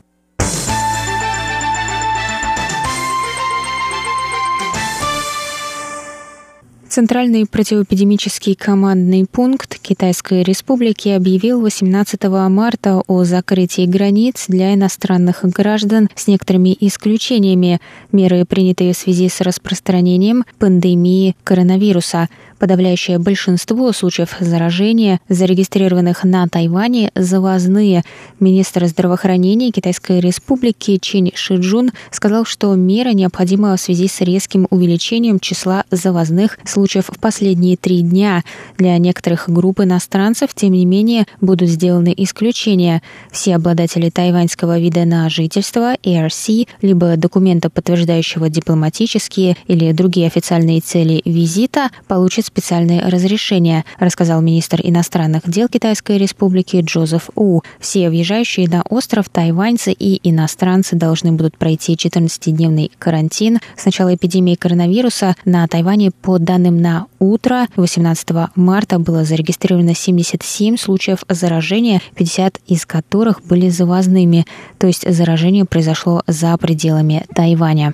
[6.92, 16.10] Центральный противоэпидемический командный пункт Китайской Республики объявил 18 марта о закрытии границ для иностранных граждан
[16.16, 17.80] с некоторыми исключениями.
[18.12, 22.28] Меры, принятые в связи с распространением пандемии коронавируса.
[22.62, 28.04] Подавляющее большинство случаев заражения, зарегистрированных на Тайване, завозные.
[28.40, 35.40] Министр здравоохранения Китайской Республики Чин Шиджун сказал, что мера необходима в связи с резким увеличением
[35.40, 38.44] числа завозных случаев в последние три дня.
[38.78, 43.02] Для некоторых групп иностранцев, тем не менее, будут сделаны исключения.
[43.32, 51.24] Все обладатели тайваньского вида на жительство, ARC, либо документа, подтверждающего дипломатические или другие официальные цели
[51.26, 57.62] визита, получат специальные разрешения, рассказал министр иностранных дел Китайской Республики Джозеф У.
[57.80, 63.60] Все въезжающие на остров тайваньцы и иностранцы должны будут пройти 14-дневный карантин.
[63.78, 70.76] С начала эпидемии коронавируса на Тайване, по данным на утро 18 марта, было зарегистрировано 77
[70.76, 74.46] случаев заражения, 50 из которых были завозными,
[74.78, 77.94] то есть заражение произошло за пределами Тайваня.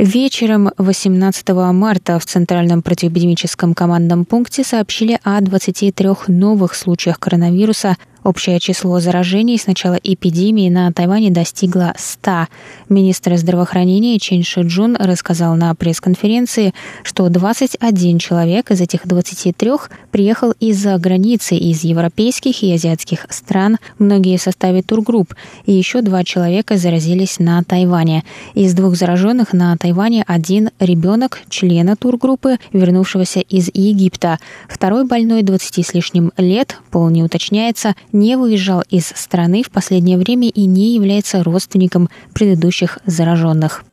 [0.00, 8.60] Вечером 18 марта в Центральном противоэпидемическом командном пункте сообщили о 23 новых случаях коронавируса Общее
[8.60, 12.48] число заражений с начала эпидемии на Тайване достигло 100.
[12.90, 19.70] Министр здравоохранения Чен Шиджун рассказал на пресс-конференции, что 21 человек из этих 23
[20.10, 26.22] приехал из-за границы, из европейских и азиатских стран, многие в составе тургрупп, и еще два
[26.22, 28.24] человека заразились на Тайване.
[28.54, 34.38] Из двух зараженных на Тайване один ребенок члена тургруппы, вернувшегося из Египта.
[34.68, 40.18] Второй больной 20 с лишним лет, пол не уточняется, не выезжал из страны в последнее
[40.18, 43.84] время и не является родственником предыдущих зараженных.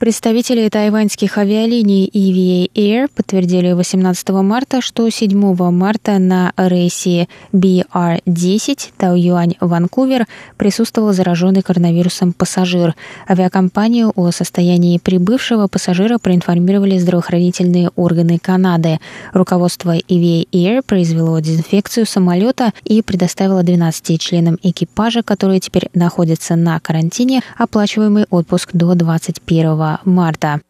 [0.00, 10.26] Представители тайваньских авиалиний EVA Air подтвердили 18 марта, что 7 марта на рейсе BR-10 Тау-Юань-Ванкувер
[10.56, 12.94] присутствовал зараженный коронавирусом пассажир.
[13.28, 19.00] Авиакомпанию о состоянии прибывшего пассажира проинформировали здравоохранительные органы Канады.
[19.34, 26.80] Руководство EVA Air произвело дезинфекцию самолета и предоставило 12 членам экипажа, которые теперь находятся на
[26.80, 30.60] карантине, оплачиваемый отпуск до 21 марта.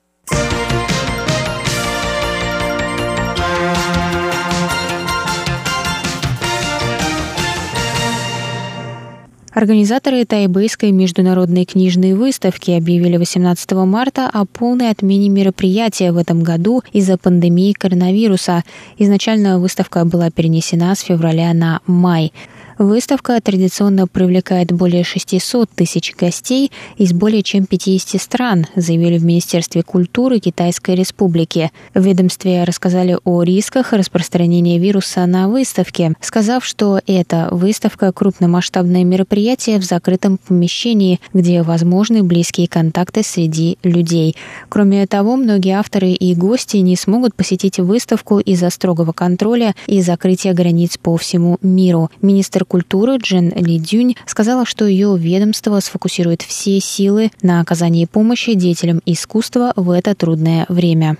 [9.52, 16.82] Организаторы Тайбэйской международной книжной выставки объявили 18 марта о полной отмене мероприятия в этом году
[16.92, 18.62] из-за пандемии коронавируса.
[18.96, 22.32] Изначально выставка была перенесена с февраля на май.
[22.80, 29.82] Выставка традиционно привлекает более 600 тысяч гостей из более чем 50 стран, заявили в Министерстве
[29.82, 31.72] культуры Китайской Республики.
[31.92, 39.78] В ведомстве рассказали о рисках распространения вируса на выставке, сказав, что эта выставка– крупномасштабное мероприятие
[39.78, 44.36] в закрытом помещении, где возможны близкие контакты среди людей.
[44.70, 50.54] Кроме того, многие авторы и гости не смогут посетить выставку из-за строгого контроля и закрытия
[50.54, 52.10] границ по всему миру.
[52.22, 58.54] Министр культуры Джен Ли Дюнь сказала, что ее ведомство сфокусирует все силы на оказании помощи
[58.54, 61.18] деятелям искусства в это трудное время.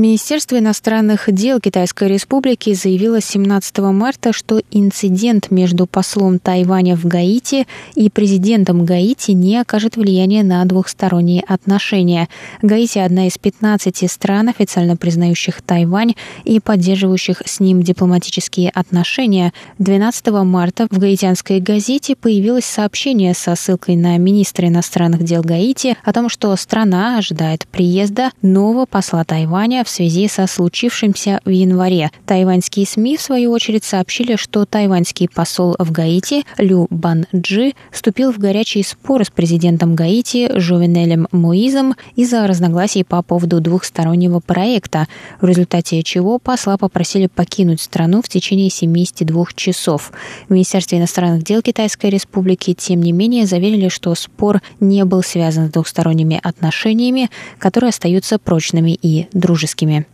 [0.00, 7.66] Министерство иностранных дел Китайской Республики заявило 17 марта, что инцидент между послом Тайваня в Гаити
[7.94, 12.30] и президентом Гаити не окажет влияния на двухсторонние отношения.
[12.62, 16.14] Гаити– одна из 15 стран, официально признающих Тайвань
[16.44, 19.52] и поддерживающих с ним дипломатические отношения.
[19.80, 26.14] 12 марта в гаитянской газете появилось сообщение со ссылкой на министра иностранных дел Гаити о
[26.14, 32.12] том, что страна ожидает приезда нового посла Тайваня в в связи со случившимся в январе.
[32.24, 38.38] Тайваньские СМИ, в свою очередь, сообщили, что тайваньский посол в Гаити Лю Банджи вступил в
[38.38, 45.08] горячий спор с президентом Гаити Жовенелем Моизом из-за разногласий по поводу двухстороннего проекта,
[45.40, 50.12] в результате чего посла попросили покинуть страну в течение 72 часов.
[50.48, 55.66] В Министерстве иностранных дел Китайской Республики, тем не менее, заверили, что спор не был связан
[55.66, 57.28] с двухсторонними отношениями,
[57.58, 60.06] которые остаются прочными и дружескими близкими.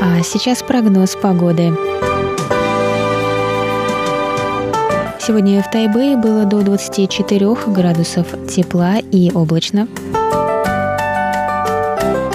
[0.00, 1.72] А сейчас прогноз погоды.
[5.20, 9.86] Сегодня в Тайбэе было до 24 градусов тепла и облачно.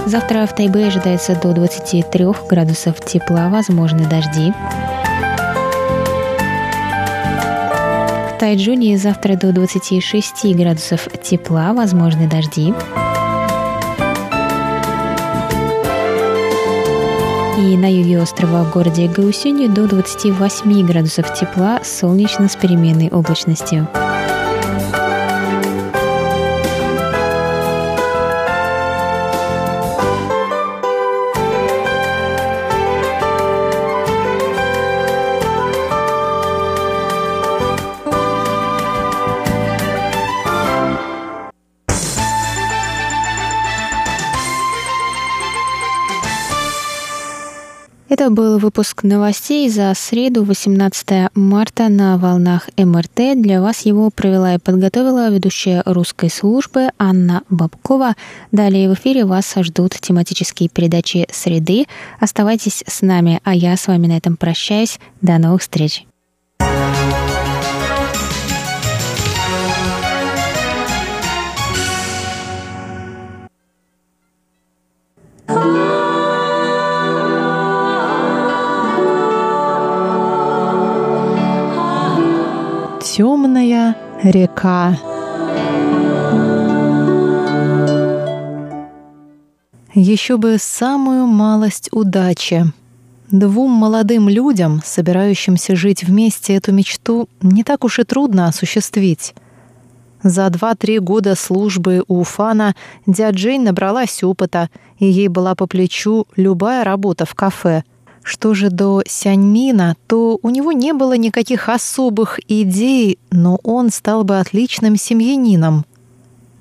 [0.05, 4.53] Завтра в Тайбэе ожидается до 23 градусов тепла, возможны дожди.
[8.43, 12.73] Тайджуне завтра до 26 градусов тепла, возможны дожди.
[17.57, 23.87] И на юге острова в городе Гаусюни до 28 градусов тепла, солнечно с переменной облачностью.
[48.13, 53.41] Это был выпуск новостей за среду, 18 марта на волнах МРТ.
[53.41, 58.13] Для вас его провела и подготовила ведущая русской службы Анна Бабкова.
[58.51, 61.87] Далее в эфире вас ждут тематические передачи «Среды».
[62.19, 64.99] Оставайтесь с нами, а я с вами на этом прощаюсь.
[65.21, 66.05] До новых встреч.
[83.15, 84.97] Темная река.
[89.93, 92.65] Еще бы самую малость удачи.
[93.29, 99.35] Двум молодым людям, собирающимся жить вместе, эту мечту не так уж и трудно осуществить.
[100.23, 102.73] За два-три года службы у Фана
[103.05, 107.83] дядя Джейн набралась опыта, и ей была по плечу любая работа в кафе—
[108.23, 114.23] что же до Сяньмина, то у него не было никаких особых идей, но он стал
[114.23, 115.85] бы отличным семьянином.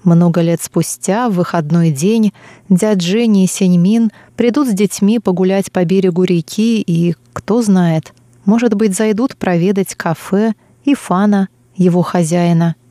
[0.04, 2.33] Много лет спустя, в выходной день,
[2.69, 8.12] дядь Женя и Сяньмин придут с детьми погулять по берегу реки и, кто знает,
[8.45, 10.54] может быть, зайдут проведать кафе
[10.85, 12.75] и Фана, его хозяина—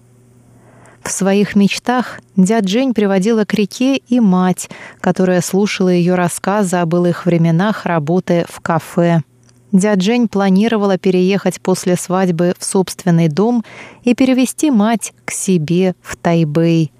[1.04, 6.86] в своих мечтах дядь Жень приводила к реке и мать, которая слушала ее рассказы о
[6.86, 9.22] былых временах работы в кафе.
[9.72, 13.64] Дядь Жень планировала переехать после свадьбы в собственный дом
[14.04, 16.92] и перевести мать к себе в Тайбэй.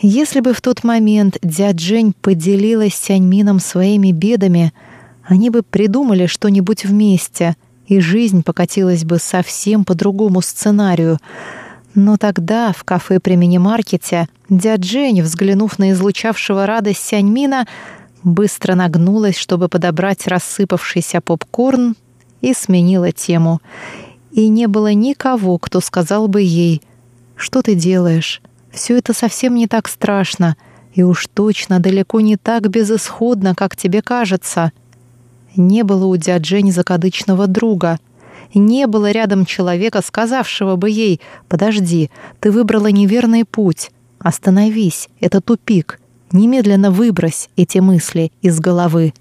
[0.00, 4.72] Если бы в тот момент дядь Жень поделилась с Сяньмином своими бедами,
[5.24, 11.18] они бы придумали что-нибудь вместе, и жизнь покатилась бы совсем по другому сценарию—
[11.98, 17.66] но тогда в кафе при мини-маркете дядь Жень, взглянув на излучавшего радость Сяньмина,
[18.22, 21.96] быстро нагнулась, чтобы подобрать рассыпавшийся попкорн,
[22.40, 23.60] и сменила тему.
[24.30, 26.82] И не было никого, кто сказал бы ей,
[27.34, 28.42] «Что ты делаешь?
[28.70, 30.56] Все это совсем не так страшно,
[30.94, 34.70] и уж точно далеко не так безысходно, как тебе кажется».
[35.56, 37.98] Не было у дяджень закадычного друга.
[38.54, 43.90] Не было рядом человека, сказавшего бы ей, «Подожди, ты выбрала неверный путь.
[44.18, 46.00] Остановись, это тупик.
[46.32, 49.12] Немедленно выбрось эти мысли из головы».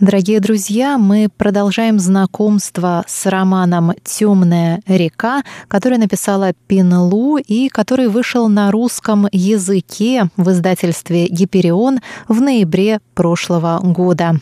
[0.00, 8.08] Дорогие друзья, мы продолжаем знакомство с романом «Темная река», который написала Пин Лу и который
[8.08, 14.40] вышел на русском языке в издательстве «Гиперион» в ноябре прошлого года.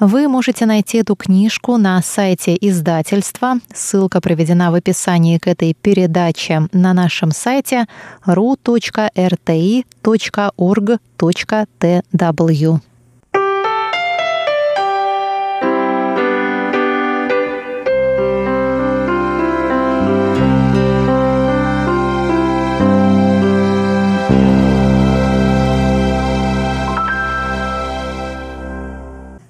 [0.00, 3.56] Вы можете найти эту книжку на сайте издательства.
[3.74, 7.84] Ссылка проведена в описании к этой передаче на нашем сайте
[8.24, 8.96] ru.rti.org.tw.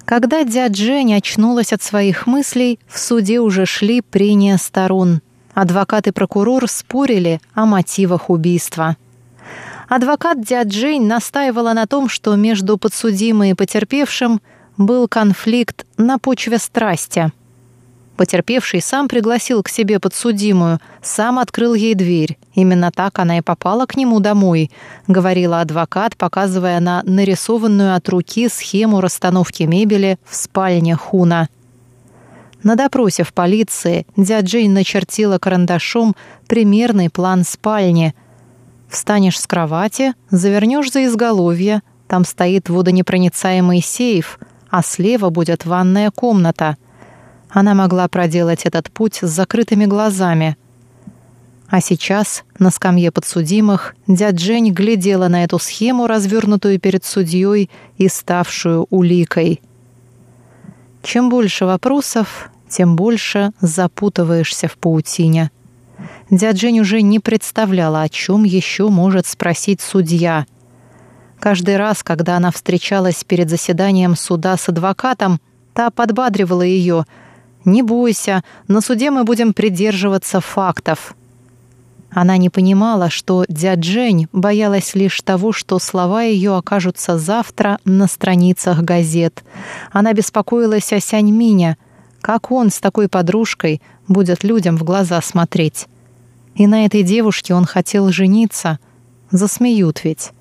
[0.07, 5.19] Когда дядя Жень очнулась от своих мыслей, в суде уже шли прения сторон.
[5.53, 8.95] Адвокат и прокурор спорили о мотивах убийства.
[9.89, 14.39] Адвокат дядь Жень настаивала на том, что между подсудимой и потерпевшим
[14.77, 17.33] был конфликт на почве страсти–
[18.17, 22.39] Потерпевший сам пригласил к себе подсудимую, сам открыл ей дверь.
[22.55, 24.71] Именно так она и попала к нему домой,
[25.07, 31.47] говорила адвокат, показывая на нарисованную от руки схему расстановки мебели в спальне Хуна.
[32.63, 36.15] На допросе в полиции Джейн начертила карандашом
[36.47, 38.15] примерный план спальни.
[38.89, 44.39] Встанешь с кровати, завернешь за изголовье, там стоит водонепроницаемый сейф,
[44.71, 46.77] а слева будет ванная комната—
[47.49, 50.57] она могла проделать этот путь с закрытыми глазами.
[51.69, 58.07] А сейчас на скамье подсудимых дядь Жень глядела на эту схему, развернутую перед судьей и
[58.07, 59.61] ставшую уликой.
[61.03, 65.51] Чем больше вопросов, тем больше запутываешься в паутине.
[66.29, 70.45] Дядь Жень уже не представляла, о чем еще может спросить судья.
[71.39, 75.39] Каждый раз, когда она встречалась перед заседанием суда с адвокатом,
[75.73, 77.05] та подбадривала ее—
[77.67, 81.15] не бойся, на суде мы будем придерживаться фактов.
[82.09, 88.07] Она не понимала, что дядь Жень боялась лишь того, что слова ее окажутся завтра на
[88.07, 89.43] страницах газет.
[89.91, 91.77] Она беспокоилась о Сяньмине.
[92.21, 95.87] Как он с такой подружкой будет людям в глаза смотреть?
[96.55, 98.79] И на этой девушке он хотел жениться.
[99.29, 100.31] Засмеют ведь.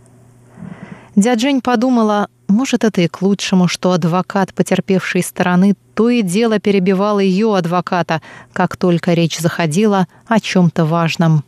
[1.16, 6.58] Дядь Жень подумала, может, это и к лучшему, что адвокат потерпевшей стороны то и дело
[6.58, 8.20] перебивал ее адвоката,
[8.52, 11.42] как только речь заходила о чем-то важном.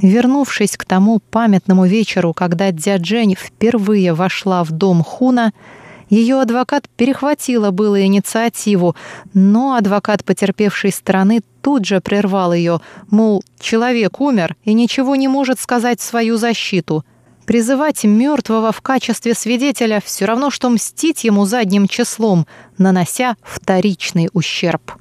[0.00, 5.52] Вернувшись к тому памятному вечеру, когда дядя Жень впервые вошла в дом Хуна,
[6.10, 8.94] ее адвокат перехватила было инициативу,
[9.32, 15.58] но адвокат потерпевшей стороны тут же прервал ее, мол, человек умер и ничего не может
[15.58, 17.04] сказать в свою защиту—
[17.46, 22.46] Призывать мертвого в качестве свидетеля все равно, что мстить ему задним числом,
[22.78, 24.92] нанося вторичный ущерб.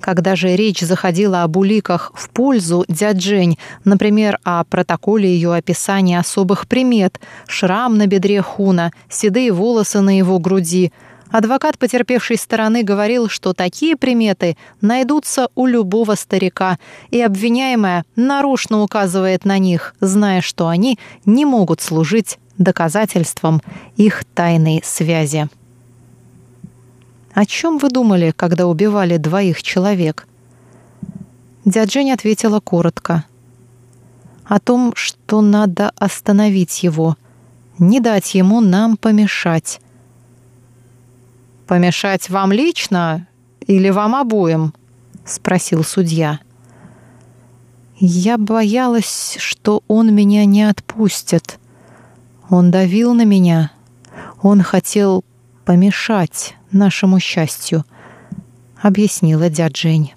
[0.00, 6.68] Когда же речь заходила об уликах в пользу дяджень, например, о протоколе ее описания особых
[6.68, 10.92] примет, шрам на бедре Хуна, седые волосы на его груди–
[11.34, 16.78] Адвокат потерпевшей стороны говорил, что такие приметы найдутся у любого старика,
[17.10, 23.62] и обвиняемая нарочно указывает на них, зная, что они не могут служить доказательством
[23.96, 25.48] их тайной связи.
[27.32, 30.28] «О чем вы думали, когда убивали двоих человек?»
[31.64, 33.24] Дядя ответила коротко.
[34.44, 37.16] «О том, что надо остановить его,
[37.80, 39.80] не дать ему нам помешать,
[41.66, 43.26] «Помешать вам лично
[43.66, 44.74] или вам обоим?»—
[45.24, 46.40] спросил судья.
[47.96, 51.58] Я боялась, что он меня не отпустит.
[52.50, 53.70] Он давил на меня.
[54.42, 55.24] Он хотел
[55.64, 57.84] помешать нашему счастью,
[58.82, 60.12] объяснила дядя Жень.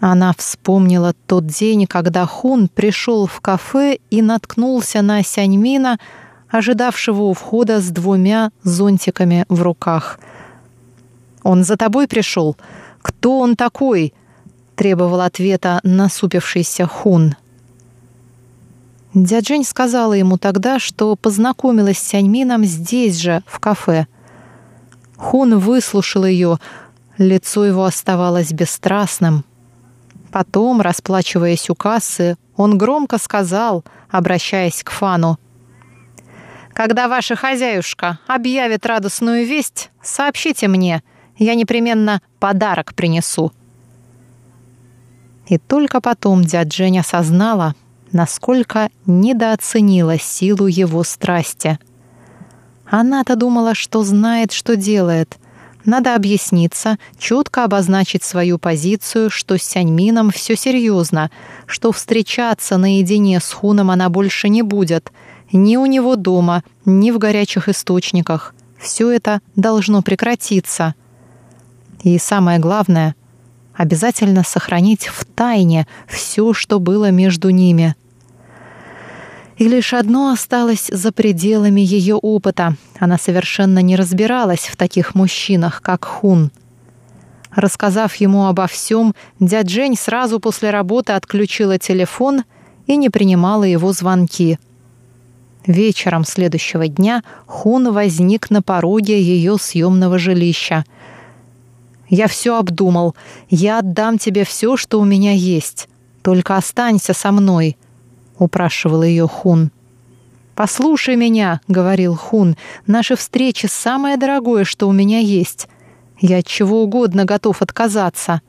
[0.00, 5.98] Она вспомнила тот день, когда Хун пришел в кафе и наткнулся на Сяньмина,
[6.50, 10.18] ожидавшего у входа с двумя зонтиками в руках.
[11.42, 12.56] «Он за тобой пришел?
[13.02, 14.12] Кто он такой?»—
[14.76, 17.36] требовал ответа насупившийся Хун.
[19.14, 24.06] Дяджень сказала ему тогда, что познакомилась с Сяньмином здесь же, в кафе.
[25.16, 26.58] Хун выслушал ее,
[27.16, 29.44] лицо его оставалось бесстрастным.
[30.30, 35.38] Потом, расплачиваясь у кассы, он громко сказал, обращаясь к Фану,
[36.78, 41.02] «Когда ваша хозяюшка объявит радостную весть, сообщите мне,
[41.36, 43.50] я непременно подарок принесу».
[45.48, 47.74] И только потом дядя Жень осознала,
[48.12, 51.80] насколько недооценила силу его страсти.
[52.88, 55.36] Она-то думала, что знает, что делает.
[55.84, 61.32] Надо объясниться, четко обозначить свою позицию, что с Сяньмином все серьезно,
[61.66, 65.10] что встречаться наедине с Хуном она больше не будет,
[65.52, 68.54] ни у него дома, ни в горячих источниках.
[68.78, 70.94] Все это должно прекратиться.
[72.02, 73.14] И самое главное—
[73.78, 77.94] обязательно сохранить в тайне все, что было между ними.
[79.56, 82.76] И лишь одно осталось за пределами ее опыта.
[82.98, 86.50] Она совершенно не разбиралась в таких мужчинах, как Хун.
[87.50, 92.44] Рассказав ему обо всем, дядь Жень сразу после работы отключила телефон
[92.86, 94.58] и не принимала его звонки.
[95.68, 100.84] Вечером следующего дня Хун возник на пороге ее съемного жилища—
[102.08, 103.14] я все обдумал.
[103.50, 105.88] Я отдам тебе все, что у меня есть.
[106.22, 107.76] Только останься со мной»,—
[108.38, 109.70] упрашивал ее Хун.
[110.54, 112.56] «Послушай меня»,— говорил Хун,—
[112.86, 115.68] «наши встречи— самое дорогое, что у меня есть.
[116.18, 118.40] Я от чего угодно готов отказаться,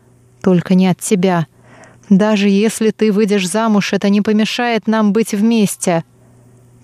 [0.42, 1.46] только не от тебя.
[2.10, 6.04] Даже если ты выйдешь замуж, это не помешает нам быть вместе.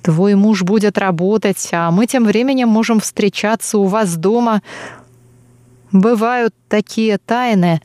[0.05, 4.61] Твой муж будет работать, а мы тем временем можем встречаться у вас дома,
[5.91, 7.81] бывают такие тайны,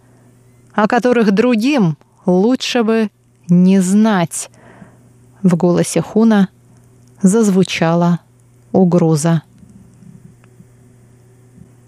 [0.74, 1.96] о которых другим
[2.26, 3.08] лучше бы
[3.48, 4.50] не знать.
[5.42, 6.50] В голосе Хуна
[7.22, 8.20] зазвучала
[8.70, 9.40] угроза.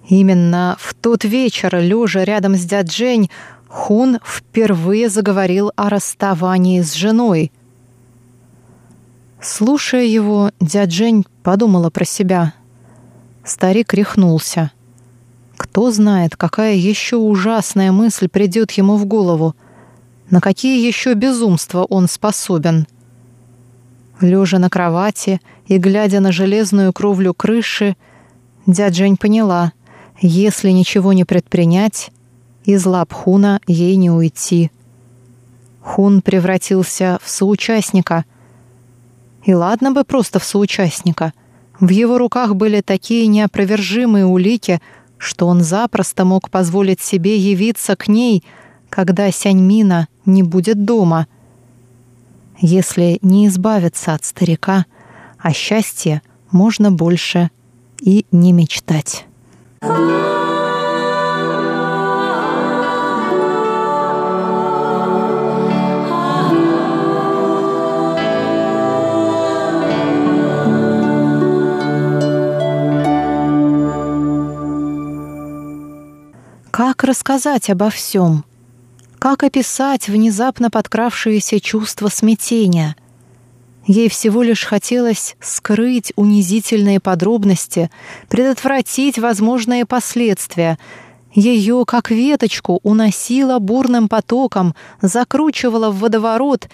[0.08, 3.28] Именно в тот вечер, лежа рядом с дяджень,
[3.68, 7.52] Хун впервые заговорил о расставании с женой.
[9.42, 12.54] Слушая его, дяджень подумала про себя.
[13.44, 14.70] Старик рехнулся—
[15.62, 19.54] кто знает, какая еще ужасная мысль придет ему в голову,
[20.28, 22.86] на какие еще безумства он способен.
[24.20, 27.96] Лежа на кровати и глядя на железную кровлю крыши,
[28.66, 29.72] дядя Жень поняла,
[30.20, 32.10] если ничего не предпринять,
[32.64, 34.72] из лап Хуна ей не уйти.
[35.80, 38.24] Хун превратился в соучастника.
[39.44, 41.32] И ладно бы просто в соучастника.
[41.80, 44.80] В его руках были такие неопровержимые улики,
[45.18, 48.44] что он запросто мог позволить себе явиться к ней,
[48.88, 51.26] когда Сяньмина не будет дома.
[52.58, 54.86] Если не избавиться от старика,
[55.38, 57.50] о счастье можно больше
[58.00, 59.26] и не мечтать.
[76.72, 78.46] Как рассказать обо всем?
[79.18, 82.96] Как описать внезапно подкравшееся чувство смятения?
[83.86, 87.90] Ей всего лишь хотелось скрыть унизительные подробности,
[88.30, 90.78] предотвратить возможные последствия.
[91.34, 96.70] Ее, как веточку, уносило бурным потоком, закручивало в водоворот,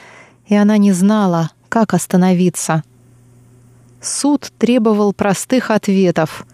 [0.46, 2.84] и она не знала, как остановиться.
[4.00, 6.46] Суд требовал простых ответов.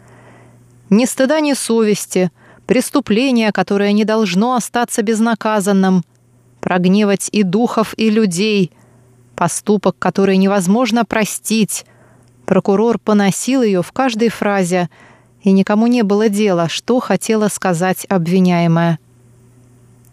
[0.88, 2.32] Ни стыда, ни совести—
[2.66, 6.04] преступление, которое не должно остаться безнаказанным,
[6.60, 8.72] прогневать и духов, и людей,
[9.36, 11.84] поступок, который невозможно простить.
[12.46, 14.88] Прокурор поносил ее в каждой фразе,
[15.42, 18.98] и никому не было дела, что хотела сказать обвиняемая.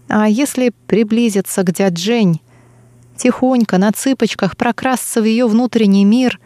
[0.10, 2.42] А если приблизиться к дядь Жень,
[3.16, 6.40] тихонько, на цыпочках прокрасться в ее внутренний мир,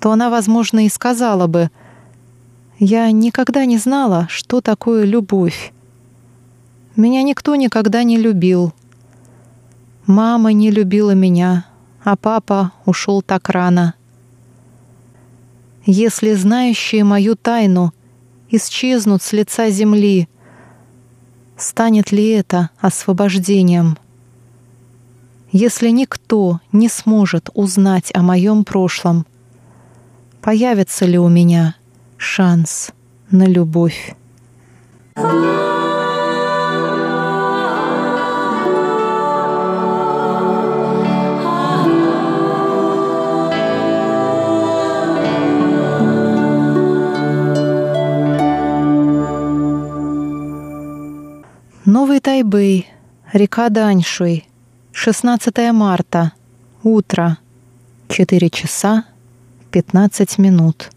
[0.00, 1.70] то она, возможно, и сказала бы—
[2.78, 5.72] я никогда не знала, что такое любовь.
[6.94, 8.72] Меня никто никогда не любил.
[10.06, 11.66] Мама не любила меня,
[12.04, 13.94] а папа ушел так рано.
[15.84, 17.92] Если знающие мою тайну
[18.48, 20.28] исчезнут с лица земли,
[21.56, 23.98] станет ли это освобождением?
[25.50, 29.26] Если никто не сможет узнать о моем прошлом,
[30.40, 31.74] появится ли у меня
[32.18, 32.90] шанс
[33.30, 34.14] на любовь.
[51.84, 52.86] Новый Тайбэй,
[53.32, 54.46] река Даньшуй,
[54.92, 56.32] 16 марта,
[56.82, 57.38] утро,
[58.08, 59.04] 4 часа
[59.70, 60.90] 15 минут.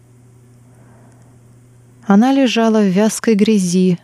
[2.04, 3.98] Она лежала в вязкой грязи,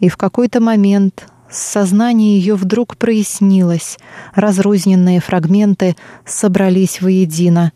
[0.00, 3.98] и в какой-то момент сознание ее вдруг прояснилось,
[4.34, 7.72] разрозненные фрагменты собрались воедино.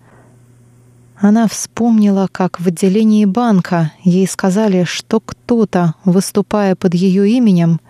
[1.17, 7.81] Она вспомнила, как в отделении банка ей сказали, что кто-то, выступая под ее именем,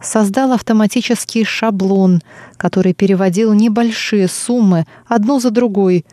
[0.00, 2.22] создал автоматический шаблон,
[2.58, 6.04] который переводил небольшие суммы одну за другой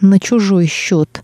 [0.00, 1.22] на чужой счет.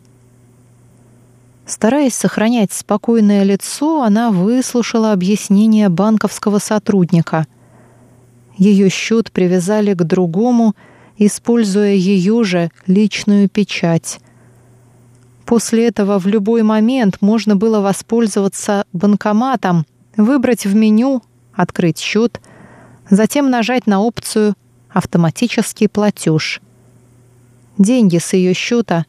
[1.68, 7.46] Стараясь сохранять спокойное лицо, она выслушала объяснение банковского сотрудника.
[8.56, 10.74] Ее счет привязали к другому,
[11.18, 14.18] используя ее же личную печать.
[15.44, 19.84] После этого в любой момент можно было воспользоваться банкоматом,
[20.16, 22.40] выбрать в меню «Открыть счет»,
[23.10, 24.54] затем нажать на опцию
[24.88, 26.62] «Автоматический платеж».
[27.76, 29.04] Деньги с ее счета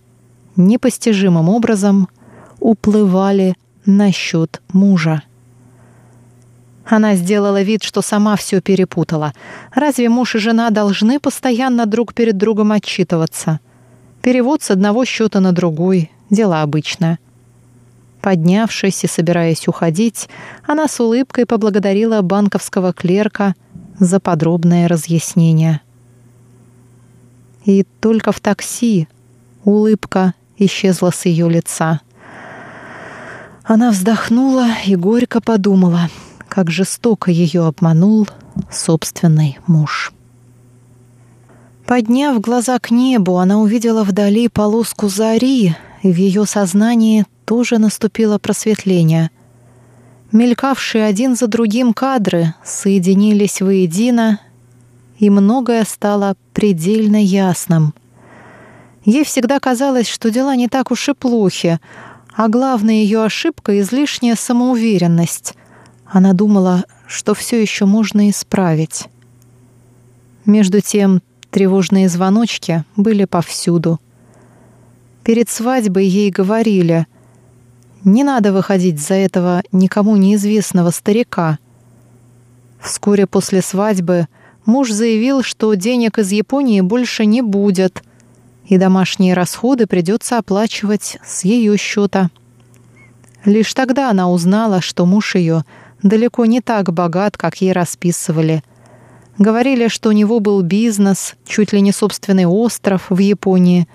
[0.58, 2.10] непостижимым образом–
[2.60, 5.24] уплывали на счет мужа.
[6.86, 9.34] Она сделала вид, что сама все перепутала.
[9.74, 13.60] Разве муж и жена должны постоянно друг перед другом отчитываться?
[14.22, 17.20] Перевод с одного счета на другой— дело обычное.
[18.22, 20.30] Поднявшись и собираясь уходить,
[20.66, 23.56] она с улыбкой поблагодарила банковского клерка
[24.00, 25.82] за подробное разъяснение.
[27.66, 29.08] И только в такси
[29.64, 32.02] улыбка исчезла с ее лица—
[33.70, 36.10] она вздохнула и горько подумала,
[36.48, 38.28] как жестоко ее обманул
[38.72, 40.12] собственный муж.
[41.86, 48.40] Подняв глаза к небу, она увидела вдали полоску зари, и в ее сознании тоже наступило
[48.40, 49.30] просветление.
[50.32, 54.40] Мелькавшие один за другим кадры соединились воедино,
[55.20, 57.94] и многое стало предельно ясным.
[59.06, 61.80] Ей всегда казалось, что дела не так уж и плохи,
[62.40, 65.56] а главная ее ошибка— излишняя самоуверенность.
[66.06, 69.10] Она думала, что все еще можно исправить.
[70.46, 71.22] Между тем,
[71.52, 74.00] тревожные звоночки были повсюду.
[75.26, 77.08] Перед свадьбой ей говорили
[78.06, 81.60] «Не надо выходить за этого никому неизвестного старика».
[82.80, 84.30] Вскоре после свадьбы
[84.66, 88.02] муж заявил, что денег из Японии больше не будет—
[88.70, 92.30] и домашние расходы придется оплачивать с ее счета.
[93.44, 95.66] Лишь тогда она узнала, что муж ее
[96.04, 98.64] далеко не так богат, как ей расписывали.
[99.40, 103.88] Говорили, что у него был бизнес, чуть ли не собственный остров в Японии.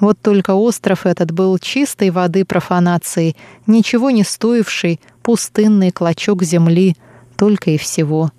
[0.00, 6.96] Вот только остров этот был чистой воды профанацией, ничего не стоивший, пустынный клочок земли,
[7.36, 8.32] только и всего.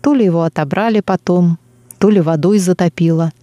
[0.00, 1.58] То ли его отобрали потом,
[1.98, 3.30] то ли водой затопило—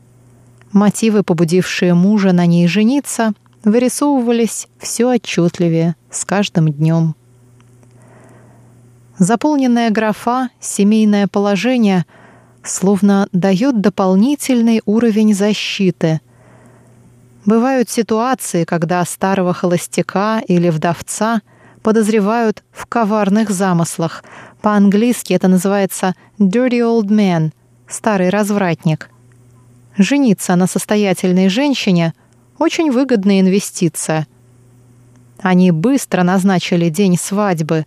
[0.71, 7.15] Мотивы, побудившие мужа на ней жениться, вырисовывались все отчетливее с каждым днем.
[9.17, 12.05] Заполненная графа «семейное положение»
[12.63, 16.21] словно дает дополнительный уровень защиты.
[17.45, 21.41] Бывают ситуации, когда старого холостяка или вдовца
[21.82, 24.23] подозревают в коварных замыслах.
[24.62, 27.51] По-английски это называется «dirty old man»—
[27.88, 29.10] старый развратник—
[29.97, 32.13] Жениться на состоятельной женщине–
[32.60, 34.28] очень выгодная инвестиция.
[35.41, 37.86] Они быстро назначили день свадьбы.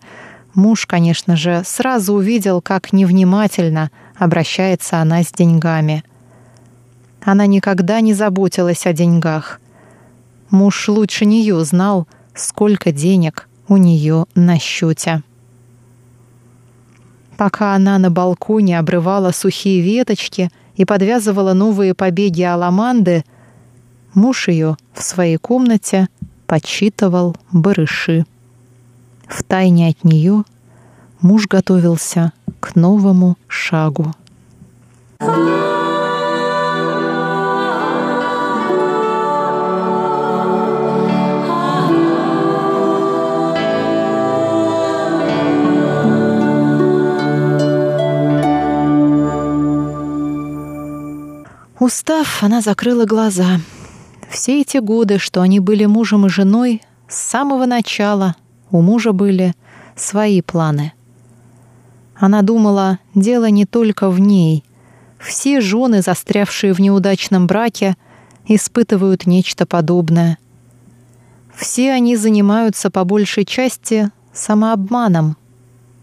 [0.55, 6.03] Муж, конечно же, сразу увидел, как невнимательно обращается она с деньгами.
[7.23, 9.61] Она никогда не заботилась о деньгах.
[10.49, 15.21] Муж лучше нее знал, сколько денег у нее на счете.
[17.37, 23.23] Пока она на балконе обрывала сухие веточки– и подвязывала новые побеги аламанды,
[24.13, 26.07] муж ее в своей комнате
[26.47, 28.25] подсчитывал барыши.
[29.27, 30.43] Втайне от нее
[31.21, 34.13] муж готовился к новому шагу.
[51.83, 53.59] Устав, она закрыла глаза.
[54.29, 58.37] Все эти годы, что они были мужем и женой, с самого начала
[58.71, 59.53] у мужа были
[59.93, 60.93] свои планы.
[62.15, 64.63] Она думала, дело не только в ней.
[65.19, 67.97] Все жены, застрявшие в неудачном браке,
[68.47, 70.37] испытывают нечто подобное.
[71.53, 75.35] Все они занимаются по большей части самообманом.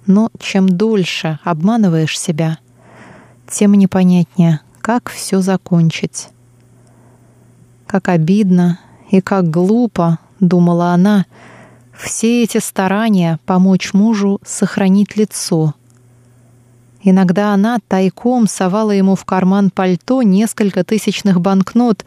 [0.04, 2.58] Но чем дольше обманываешь себя,
[3.48, 6.28] тем непонятнее, как все закончить.
[7.86, 11.26] Как обидно и как глупо, думала она,
[11.96, 15.74] все эти старания помочь мужу сохранить лицо.
[17.02, 22.04] Иногда она тайком совала ему в карман пальто несколько тысячных банкнот,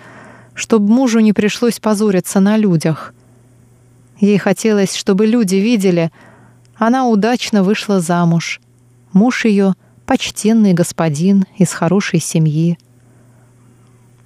[0.54, 3.14] чтобы мужу не пришлось позориться на людях.
[4.20, 6.12] Ей хотелось, чтобы люди видели,
[6.76, 8.62] она удачно вышла замуж.
[9.12, 9.74] Муж ее—
[10.06, 12.78] почтенный господин из хорошей семьи.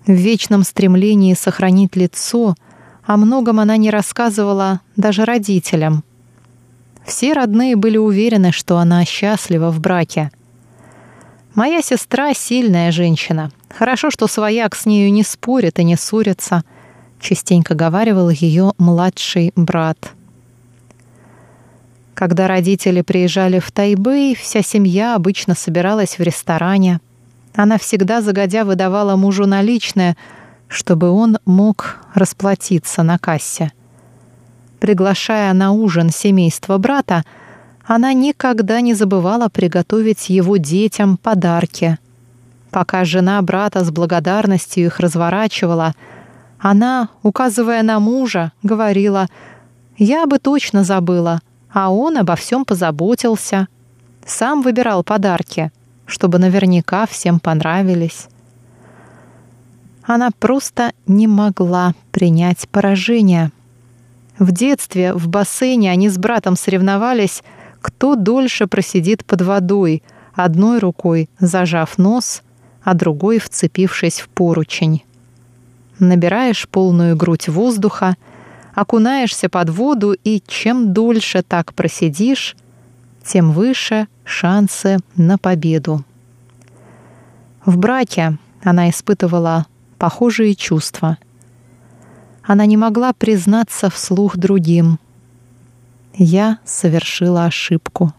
[0.06, 2.56] В вечном стремлении сохранить лицо
[3.04, 6.04] о многом она не рассказывала даже родителям.
[7.06, 10.30] Все родные были уверены, что она счастлива в браке.
[11.56, 13.52] Моя сестра— сильная женщина.
[13.70, 16.64] Хорошо, что свояк с нею не спорит и не ссорится,
[17.20, 19.98] частенько говаривал ее младший брат.
[22.18, 27.00] Когда родители приезжали в Тайбэй, вся семья обычно собиралась в ресторане.
[27.54, 30.18] Она всегда загодя выдавала мужу наличное,
[30.68, 33.72] чтобы он мог расплатиться на кассе.
[34.80, 37.24] Приглашая на ужин семейство брата,
[37.86, 42.00] она никогда не забывала приготовить его детям подарки.
[42.72, 45.94] Пока жена брата с благодарностью их разворачивала,
[46.58, 49.28] она, указывая на мужа, говорила
[50.00, 53.68] «Я бы точно забыла, а он обо всем позаботился.
[54.26, 55.72] Сам выбирал подарки,
[56.06, 58.28] чтобы наверняка всем понравились».
[60.04, 63.52] Она просто не могла принять поражение.
[64.40, 67.44] В детстве в бассейне они с братом соревновались—
[67.82, 70.04] кто дольше просидит под водой,
[70.34, 72.44] одной рукой зажав нос,
[72.84, 75.04] а другой вцепившись в поручень.
[76.00, 78.16] Набираешь полную грудь воздуха,
[78.78, 82.56] окунаешься под воду, и чем дольше так просидишь,
[83.26, 86.06] тем выше шансы на победу.
[87.66, 89.66] В браке она испытывала
[89.98, 91.18] похожие чувства.
[92.44, 95.00] Она не могла признаться вслух другим—
[96.20, 98.12] я совершила ошибку.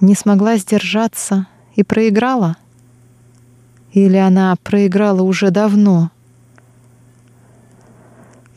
[0.00, 1.46] Не смогла сдержаться
[1.76, 2.56] и проиграла?
[3.92, 6.10] Или она проиграла уже давно?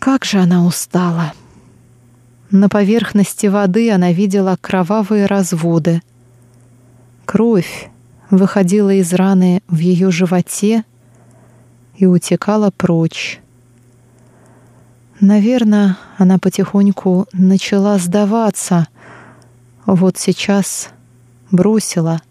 [0.06, 1.34] Как же она устала!
[2.52, 6.04] На поверхности воды она видела кровавые разводы.
[7.26, 7.90] Кровь
[8.30, 10.84] выходила из раны в ее животе
[11.98, 13.40] и утекала прочь.
[15.22, 18.88] Наверное, она потихоньку начала сдаваться.
[19.88, 20.90] Вот сейчас
[21.50, 22.22] бросила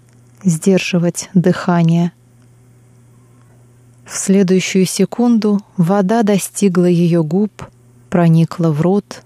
[0.44, 2.12] сдерживать дыхание.
[4.06, 7.64] В следующую секунду вода достигла ее губ,
[8.10, 9.22] проникла в рот,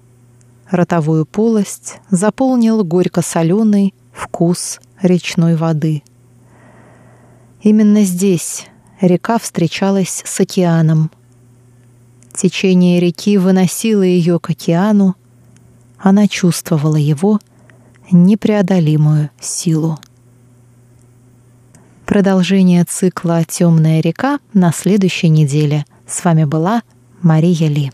[0.71, 6.03] ротовую полость заполнил горько-соленый вкус речной воды.
[7.63, 8.67] Именно здесь
[9.01, 11.11] река встречалась с океаном—
[12.39, 15.17] Течение реки выносило ее к океану.
[15.99, 17.41] Она чувствовала его
[18.13, 19.99] непреодолимую силу.
[22.09, 25.85] Продолжение цикла «Темная река» на следующей неделе.
[26.07, 26.81] С вами была
[27.21, 27.93] Мария Ли.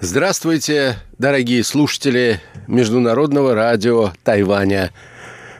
[0.00, 4.90] Здравствуйте, дорогие слушатели Международного радио Тайваня.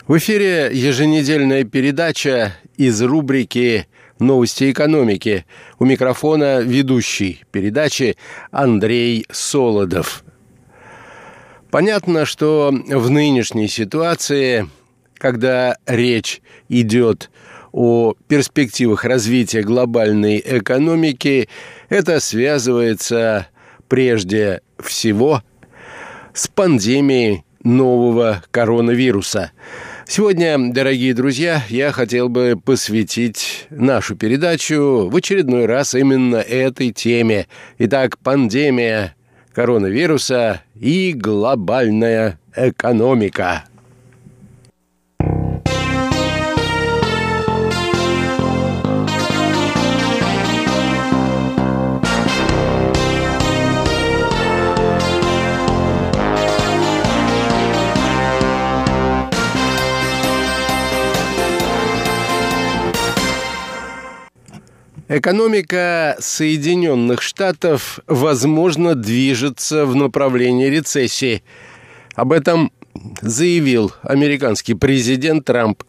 [0.09, 3.87] В эфире еженедельная передача из рубрики
[4.19, 5.47] «Новости экономики».
[5.79, 8.17] У микрофона ведущий передачи
[8.51, 10.25] Андрей Солодов.
[11.71, 14.69] Понятно, что в нынешней ситуации,
[15.15, 17.31] когда речь идет
[17.71, 21.49] о перспективах развития глобальной экономики,
[21.89, 23.47] это связывается
[23.87, 25.45] прежде всего
[26.35, 29.53] с пандемией нового коронавируса.
[30.07, 37.47] Сегодня, дорогие друзья, я хотел бы посвятить нашу передачу в очередной раз именно этой теме.
[37.79, 39.15] Итак, пандемия
[39.55, 43.65] коронавируса и глобальная экономика.
[65.15, 71.43] Экономика Соединенных Штатов, возможно, движется в направлении рецессии.
[72.15, 72.73] Об этом
[73.21, 75.83] заявил американский президент Трамп.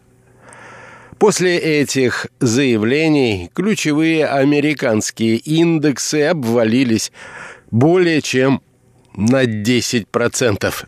[1.18, 7.10] После этих заявлений ключевые американские индексы обвалились
[7.70, 8.60] более чем
[9.16, 10.86] на 10%.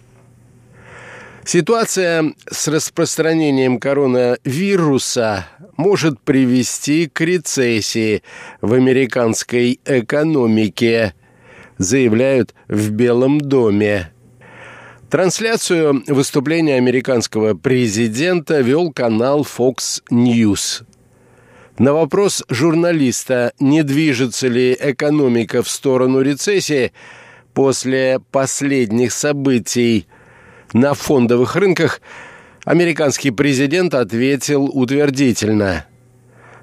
[1.47, 8.25] Ситуация с распространением коронавируса может привести к рецессии
[8.61, 11.15] в американской экономике,
[11.79, 14.13] заявляют в Белом доме.
[15.09, 20.83] Трансляцию выступления американского президента вел канал Fox News.
[21.79, 26.93] На вопрос журналиста, не движется ли экономика в сторону рецессии
[27.55, 30.09] после последних событий
[30.73, 32.01] на фондовых рынках,
[32.65, 35.87] американский президент ответил утвердительно.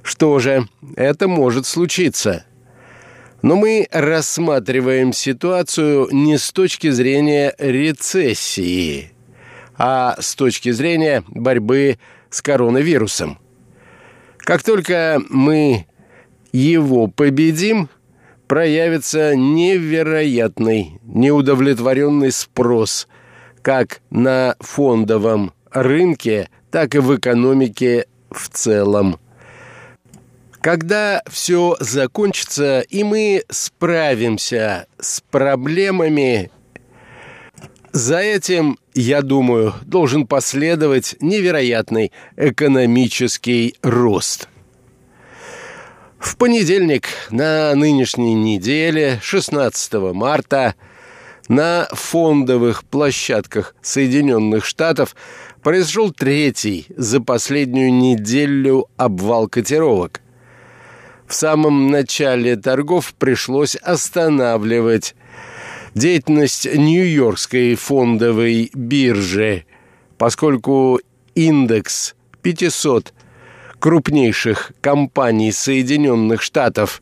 [0.01, 2.45] Что же, это может случиться–
[3.43, 9.11] но мы рассматриваем ситуацию не с точки зрения рецессии,
[9.77, 13.37] а с точки зрения борьбы с коронавирусом.
[14.37, 15.85] Как только мы
[16.53, 17.89] его победим,
[18.47, 23.09] проявится невероятный, неудовлетворенный спрос
[23.63, 29.19] как на фондовом рынке, так и в экономике в целом.
[30.61, 36.51] Когда все закончится, и мы справимся с проблемами,
[37.91, 44.47] за этим, я думаю, должен последовать невероятный экономический рост.
[46.17, 50.75] В понедельник на нынешней неделе, 16 марта,
[51.47, 55.15] на фондовых площадках Соединенных Штатов
[55.61, 60.21] произошел третий за последнюю неделю обвал котировок.
[61.27, 65.15] В самом начале торгов пришлось останавливать
[65.95, 69.65] деятельность Нью-Йоркской фондовой биржи,
[70.17, 70.99] поскольку
[71.35, 73.13] индекс 500
[73.79, 77.01] крупнейших компаний Соединенных Штатов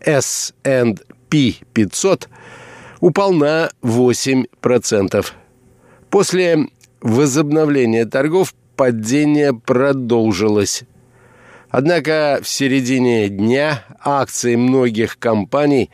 [0.00, 2.28] S&P 500
[3.00, 5.26] упал на 8%.
[6.10, 6.68] После
[7.00, 10.84] возобновления торгов падение продолжилось.
[11.70, 15.90] Однако в середине дня акции многих компаний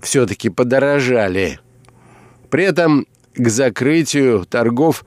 [0.00, 1.58] все-таки подорожали.
[2.50, 5.04] При этом к закрытию торгов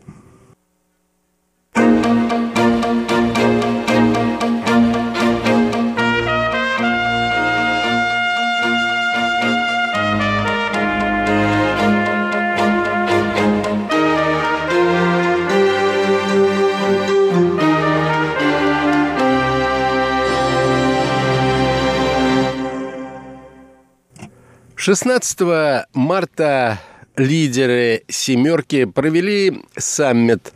[24.82, 26.80] 16 марта
[27.16, 30.52] лидеры «семерки» провели саммит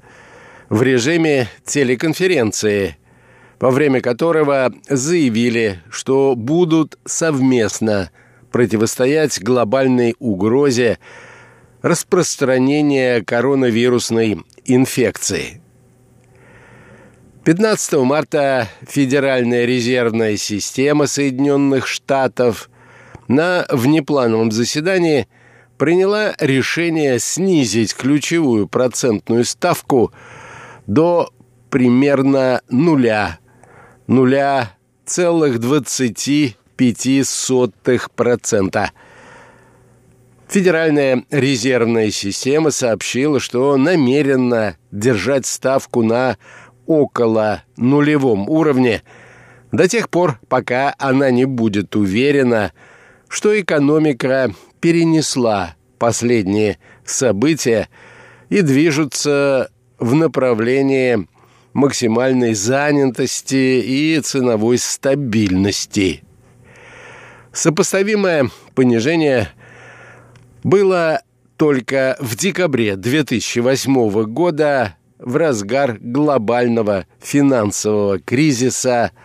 [0.69, 2.97] в режиме телеконференции,
[3.59, 8.11] во время которого заявили, что будут совместно
[8.53, 10.99] противостоять глобальной угрозе
[11.83, 15.61] распространения коронавирусной инфекции.
[17.45, 22.71] 15 марта Федеральная резервная система Соединенных Штатов–
[23.29, 25.29] на внеплановом заседании
[25.79, 30.13] приняла решение снизить ключевую процентную ставку
[30.87, 31.31] до
[31.71, 33.39] примерно нуля,
[34.07, 34.73] нуля
[35.05, 38.93] целых двадцати пяти сотых процента.
[40.49, 46.37] Федеральная резервная система сообщила, что намерена держать ставку на
[46.87, 49.03] около нулевом уровне
[49.73, 52.73] до тех пор, пока она не будет уверена,
[53.29, 57.89] что экономика перенесла последние события
[58.49, 61.27] и движется в направлении
[61.73, 66.23] максимальной занятости и ценовой стабильности.
[67.53, 69.49] Сопоставимое понижение
[70.63, 71.23] было
[71.57, 79.13] только в декабре 2008 года в разгар глобального финансового кризиса–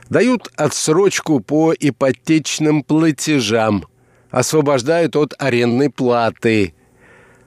[0.09, 3.85] Дают отсрочку по ипотечным платежам,
[4.31, 6.73] освобождают от арендной платы,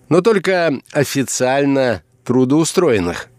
[0.08, 3.26] но только официально трудоустроенных–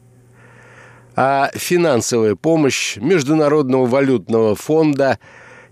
[1.15, 5.19] а финансовая помощь Международного валютного фонда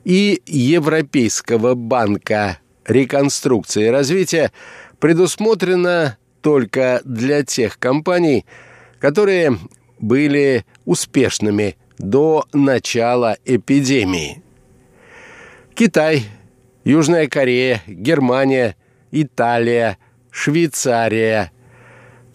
[0.04, 4.52] и Европейского банка реконструкции и развития
[5.00, 8.46] предусмотрена только для тех компаний,
[9.00, 9.58] которые
[10.00, 14.44] были успешными до начала эпидемии.
[15.76, 16.24] Китай,
[16.84, 18.76] Южная Корея, Германия,
[19.12, 19.98] Италия,
[20.32, 21.52] Швейцария–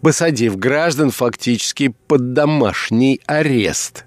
[0.02, 4.06] посадив граждан фактически под домашний арест.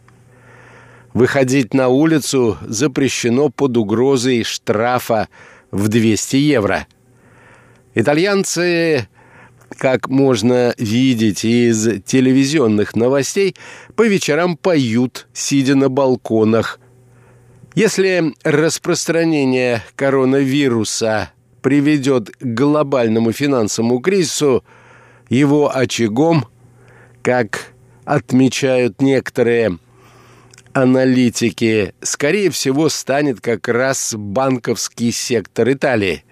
[1.14, 5.28] Выходить на улицу запрещено под угрозой штрафа
[5.72, 6.86] в 200 евро.
[7.94, 9.08] Итальянцы,
[9.76, 13.56] как можно видеть из телевизионных новостей,
[13.96, 16.78] по вечерам поют, сидя на балконах–
[17.78, 21.30] если распространение коронавируса
[21.62, 24.64] приведет к глобальному финансовому кризису,
[25.28, 26.46] его очагом,
[27.22, 27.68] как
[28.04, 29.78] отмечают некоторые
[30.72, 36.24] аналитики, скорее всего, станет как раз банковский сектор Италии.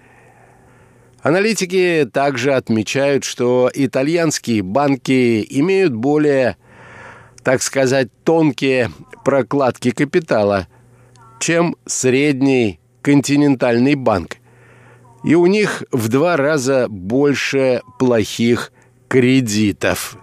[1.23, 6.57] Аналитики также отмечают, что итальянские банки имеют более,
[7.45, 8.91] так сказать, тонкие
[9.25, 10.67] прокладки капитала–
[11.39, 14.37] чем средний континентальный банк.
[15.25, 18.73] И у них в два раза больше плохих
[19.09, 20.17] кредитов.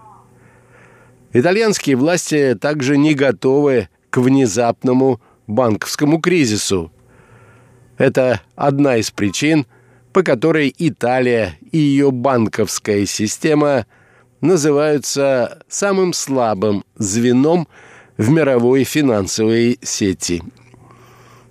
[1.33, 6.91] Итальянские власти также не готовы к внезапному банковскому кризису.
[7.97, 9.65] Это одна из причин,
[10.13, 13.85] по которой Италия и ее банковская система
[14.41, 17.67] называются самым слабым звеном
[18.17, 20.43] в мировой финансовой сети.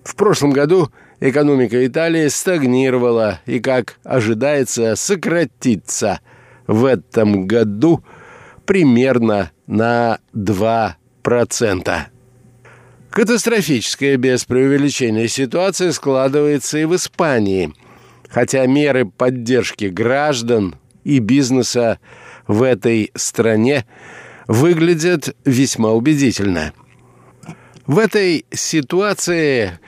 [0.04, 0.90] В прошлом году
[1.20, 6.20] экономика Италии стагнировала и, как ожидается, сократится
[6.66, 8.04] в этом году
[8.66, 12.00] примерно на 2%.
[13.10, 17.72] Катастрофическая без преувеличения ситуация складывается и в Испании,
[18.28, 21.98] хотя меры поддержки граждан и бизнеса
[22.46, 23.84] в этой стране
[24.48, 26.72] выглядят весьма убедительно.
[27.86, 29.78] В этой ситуации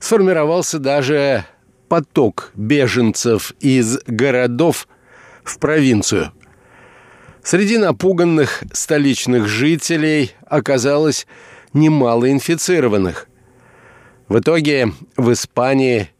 [0.00, 1.46] сформировался даже
[1.88, 4.86] поток беженцев из городов
[5.44, 6.32] в провинцию.
[7.42, 11.26] Среди напуганных столичных жителей оказалось
[11.72, 13.28] немало инфицированных.
[14.28, 16.10] В итоге в Испании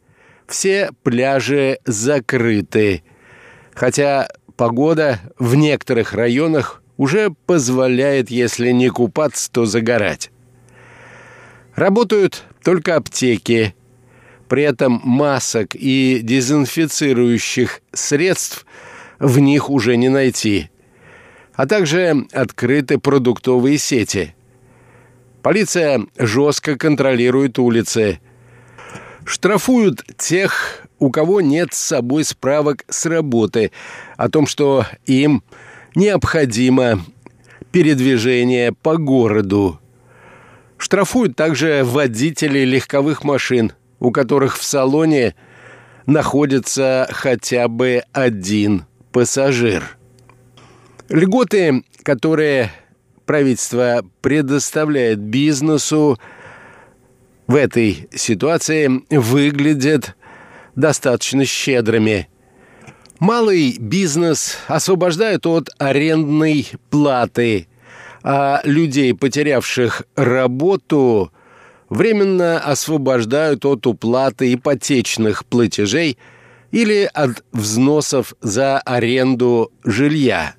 [0.47, 3.03] все пляжи закрыты,
[3.75, 4.27] хотя
[4.57, 10.31] погода в некоторых районах уже позволяет, если не купаться, то загорать.
[11.79, 13.73] Работают только аптеки.
[14.47, 18.65] При этом масок и дезинфицирующих средств
[19.19, 20.69] в них уже не найти.
[21.53, 24.35] А также открыты продуктовые сети–
[25.41, 28.19] Полиция жестко контролирует улицы.
[29.23, 33.71] Штрафуют тех, у кого нет с собой справок с работы
[34.17, 35.43] о том, что им
[35.95, 36.99] необходимо
[37.71, 39.79] передвижение по городу.
[40.79, 45.35] Штрафуют также водителей легковых машин, у которых в салоне
[46.05, 49.97] находится хотя бы один пассажир.
[51.09, 52.71] Льготы, которые
[53.25, 56.17] правительство предоставляет бизнесу
[57.45, 60.15] в этой ситуации, выглядят
[60.75, 62.29] достаточно щедрыми.
[63.19, 67.67] Малый бизнес освобождают от арендной платы,
[68.23, 71.31] а людей, потерявших работу,
[71.89, 76.17] временно освобождают от уплаты ипотечных платежей
[76.71, 80.55] или от взносов за аренду жилья.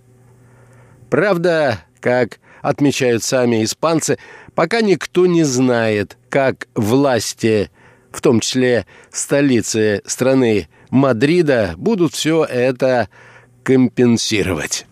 [1.08, 4.18] Правда, как отмечают сами испанцы,
[4.54, 7.70] пока никто не знает, как власти,
[8.10, 13.08] в том числе столицы страны Мадрида, будут все это
[13.62, 14.86] компенсировать.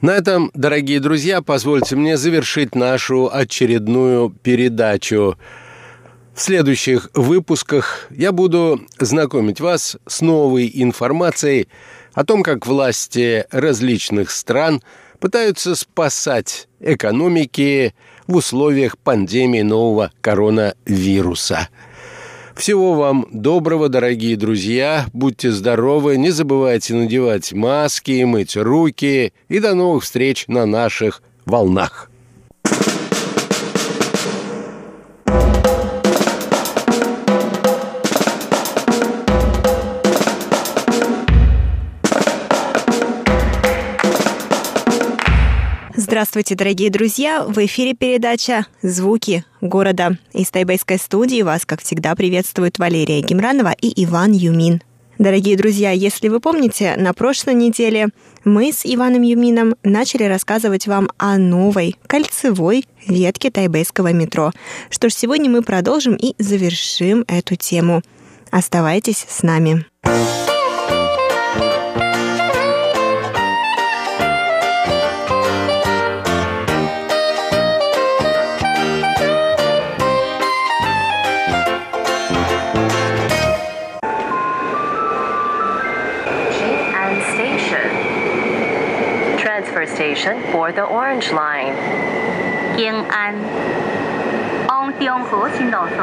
[0.00, 5.36] На этом, дорогие друзья, позвольте мне завершить нашу очередную передачу.
[6.36, 11.66] В следующих выпусках я буду знакомить вас с новой информацией
[12.14, 14.82] о том, как власти различных стран
[15.18, 17.92] пытаются спасать экономики
[18.28, 21.68] в условиях пандемии нового коронавируса–
[22.58, 25.06] всего вам доброго, дорогие друзья.
[25.12, 29.32] Будьте здоровы, не забывайте надевать маски, мыть руки.
[29.48, 32.10] И до новых встреч на наших волнах.
[46.08, 47.44] Здравствуйте, дорогие друзья!
[47.44, 50.16] В эфире передача «Звуки города».
[50.32, 54.80] Из тайбэйской студии вас, как всегда, приветствуют Валерия Гемранова и Иван Юмин.
[55.18, 58.08] Дорогие друзья, если вы помните, на прошлой неделе
[58.42, 64.52] мы с Иваном Юмином начали рассказывать вам о новой кольцевой ветке тайбэйского метро.
[64.88, 68.00] Что ж, сегодня мы продолжим и завершим эту тему.
[68.50, 69.84] Оставайтесь с нами.
[90.82, 91.72] Orangeline
[92.76, 93.34] 平安，
[94.68, 95.98] 往中和新路线，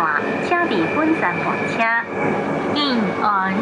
[0.47, 1.77] 请伫本站换车。
[2.73, 3.53] 平安。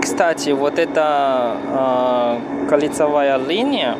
[0.00, 3.96] Кстати, вот эта э, кольцевая линия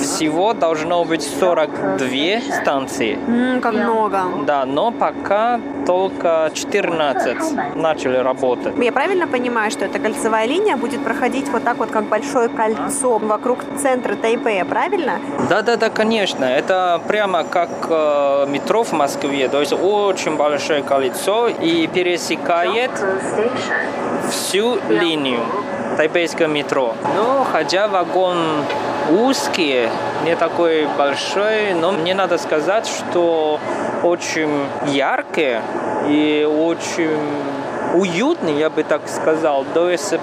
[0.00, 3.18] всего должно быть 42 станции.
[3.28, 4.20] М, как много.
[4.46, 8.74] Да, но пока только 14 начали работать.
[8.78, 13.18] Я правильно понимаю, что эта кольцевая линия будет проходить вот так вот, как большое кольцо
[13.18, 15.20] вокруг центра Тайпея, правильно?
[15.48, 16.44] Да, да, да, конечно.
[16.44, 19.48] Это прямо как э, метро в Москве.
[19.48, 22.90] То есть очень большое колесо и пересекает
[24.30, 25.27] всю линию
[25.96, 26.94] тайпейского метро.
[27.16, 28.38] Ну, хотя вагон
[29.10, 29.88] узкий,
[30.24, 33.58] не такой большой, но мне надо сказать, что
[34.02, 35.58] очень яркий
[36.08, 37.18] и очень
[37.94, 39.64] уютный, я бы так сказал.
[39.74, 40.14] То есть,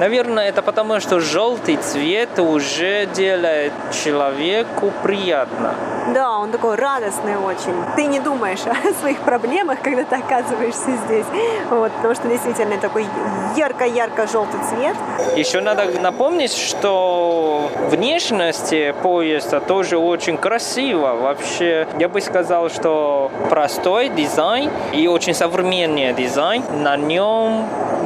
[0.00, 3.72] наверное, это потому, что желтый цвет уже делает
[4.04, 5.74] человеку приятно.
[6.14, 7.74] Да, он такой радостный очень.
[7.96, 11.26] Ты не думаешь о своих проблемах, когда ты оказываешься здесь.
[11.70, 13.06] Вот, потому что действительно такой
[13.56, 14.96] ярко-ярко желтый цвет.
[15.36, 21.14] Еще надо напомнить, что внешность поезда тоже очень красиво.
[21.14, 26.64] Вообще, я бы сказал, что простой дизайн и очень современный дизайн.
[26.82, 27.11] На нем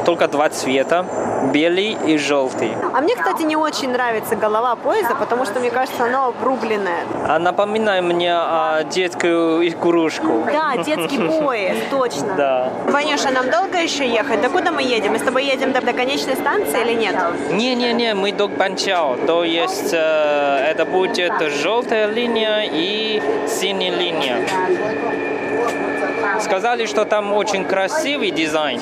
[0.04, 1.04] только два цвета,
[1.52, 2.72] белый и желтый.
[2.94, 7.04] А мне, кстати, не очень нравится голова поезда, потому что, мне кажется, она обрубленная.
[7.28, 10.44] А напоминай мне о детскую игрушку.
[10.46, 12.34] Да, детский поезд, точно.
[12.36, 12.72] Да.
[12.88, 14.40] Ванюша, нам долго еще ехать?
[14.42, 15.12] До куда мы едем?
[15.12, 17.16] Мы с тобой едем до, до конечной станции или нет?
[17.50, 19.16] Не-не-не, мы до Банчао.
[19.26, 21.32] То есть э, это будет
[21.62, 24.36] желтая линия и синяя линия.
[26.41, 28.80] Сказали, что там очень красивый дизайн.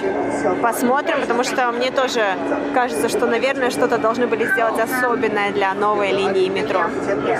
[0.62, 2.22] Посмотрим, потому что мне тоже
[2.74, 6.80] кажется, что, наверное, что-то должны были сделать особенное для новой линии метро.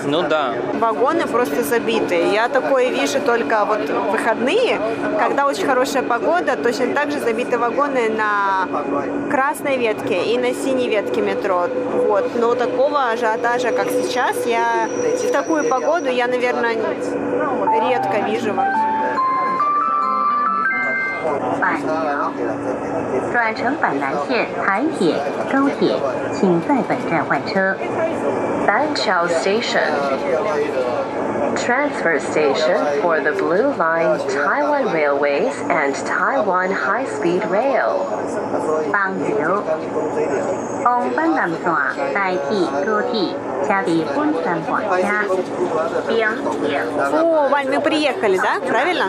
[0.05, 0.55] Ну да.
[0.75, 2.15] Вагоны просто забиты.
[2.33, 4.81] Я такое вижу только вот в выходные,
[5.19, 8.69] когда очень хорошая погода, точно так же забиты вагоны на
[9.31, 11.69] красной ветке и на синей ветке метро.
[11.93, 12.35] Вот.
[12.37, 14.89] Но такого ажиотажа, как сейчас, я
[15.23, 16.77] в такую погоду я, наверное,
[17.89, 18.55] редко вижу.
[21.60, 21.80] 板
[23.32, 25.16] 转乘板南线、台铁、
[25.52, 25.96] 高铁，
[26.34, 27.76] 请在本站换车。
[28.68, 29.90] Banqiao Station.
[31.56, 38.06] Transfer station for the Blue Line Taiwan Railways and Taiwan High Speed Rail.
[38.92, 39.64] 帮油
[40.84, 43.36] 往板南线、台铁、高铁，
[43.66, 45.40] 车伫本站换车。
[46.08, 46.28] 并
[46.68, 46.82] 且
[47.14, 48.60] О, Вань, мы приехали, да?
[48.66, 49.06] Правильно?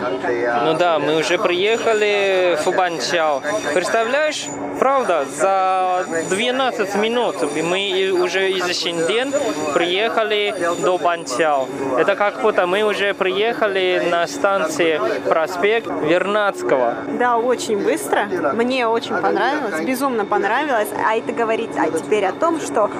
[0.65, 3.41] Ну да, мы уже приехали в Банчао.
[3.73, 4.47] Представляешь,
[4.79, 9.33] правда, за 12 минут мы и уже из Шинден
[9.73, 11.67] приехали до Банчао.
[11.97, 16.95] Это как будто мы уже приехали на станции проспект Вернадского.
[17.19, 18.25] Да, очень быстро.
[18.53, 20.89] Мне очень понравилось, безумно понравилось.
[21.07, 22.90] А это говорит а теперь о том, что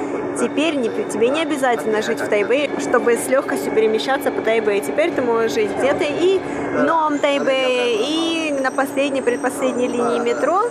[0.40, 4.80] теперь не, тебе не обязательно жить в Тайбэе, чтобы с легкостью перемещаться по Тайбэе.
[4.80, 10.64] Теперь ты можешь жить где-то и в Новом Тайбэе, и на последней, предпоследней линии метро.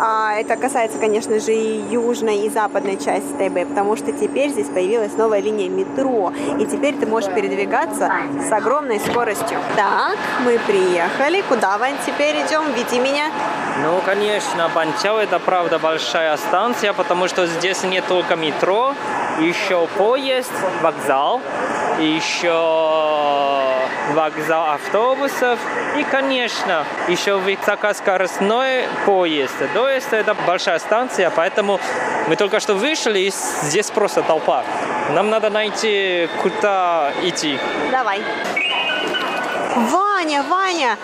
[0.00, 4.68] А это касается, конечно же, и южной, и западной части Тайбэя, потому что теперь здесь
[4.68, 8.10] появилась новая линия метро, и теперь ты можешь передвигаться
[8.48, 9.58] с огромной скоростью.
[9.76, 11.42] Так, мы приехали.
[11.48, 12.62] Куда, Вань, теперь идем?
[12.74, 13.30] Веди меня.
[13.82, 18.94] Ну, конечно, Банчао это правда большая станция, потому что здесь не только метро,
[19.40, 21.40] еще поезд, вокзал,
[21.98, 23.41] еще
[24.12, 25.58] вокзал автобусов
[25.96, 29.54] и, конечно, еще высокоскоростной поезд.
[29.74, 31.80] То есть это большая станция, поэтому
[32.28, 34.64] мы только что вышли, и здесь просто толпа.
[35.10, 37.58] Нам надо найти, куда идти.
[37.90, 38.22] Давай.
[39.74, 40.98] Ваня, Ваня,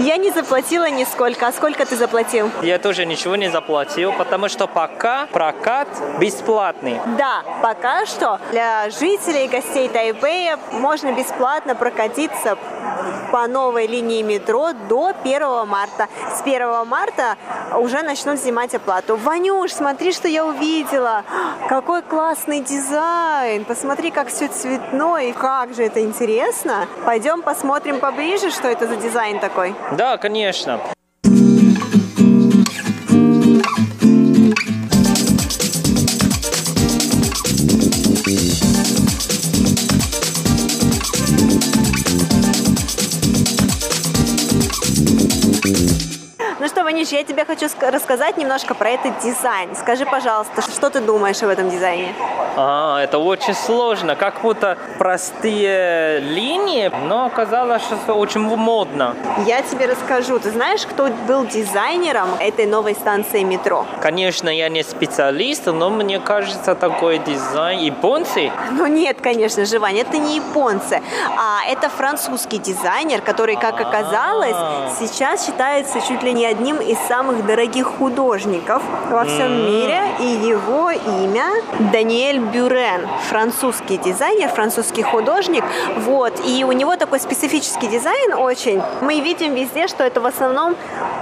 [0.00, 1.46] я не заплатила нисколько.
[1.46, 2.50] А сколько ты заплатил?
[2.62, 7.00] Я тоже ничего не заплатил, потому что пока прокат бесплатный.
[7.18, 12.56] Да, пока что для жителей и гостей Тайбэя можно бесплатно прокатиться
[13.30, 16.08] по новой линии метро до 1 марта.
[16.36, 17.36] С 1 марта
[17.76, 19.16] уже начнут снимать оплату.
[19.16, 21.24] Ванюш, смотри, что я увидела.
[21.68, 23.64] Какой классный дизайн.
[23.64, 25.32] Посмотри, как все цветное.
[25.32, 26.86] Как же это интересно.
[27.04, 29.71] Пойдем посмотрим поближе, что это за дизайн такой.
[29.96, 30.80] Да, конечно.
[47.02, 49.74] Ванюш, я тебе хочу рассказать немножко про этот дизайн.
[49.74, 52.14] Скажи, пожалуйста, что ты думаешь об этом дизайне?
[52.56, 54.14] А, это очень сложно.
[54.14, 59.16] Как будто простые линии, но оказалось, что очень модно.
[59.46, 60.38] Я тебе расскажу.
[60.38, 63.84] Ты знаешь, кто был дизайнером этой новой станции метро?
[64.00, 68.52] Конечно, я не специалист, но мне кажется, такой дизайн японцы.
[68.70, 71.00] Ну нет, конечно же, Ваня, это не японцы,
[71.36, 74.56] а это французский дизайнер, который, как оказалось,
[74.98, 80.90] сейчас считается чуть ли не одним из самых дорогих художников во всем мире, и его
[80.90, 81.46] имя
[81.92, 85.64] Даниэль Бюрен, французский дизайнер, французский художник,
[85.98, 88.82] вот, и у него такой специфический дизайн очень.
[89.00, 90.76] Мы видим везде, что это в основном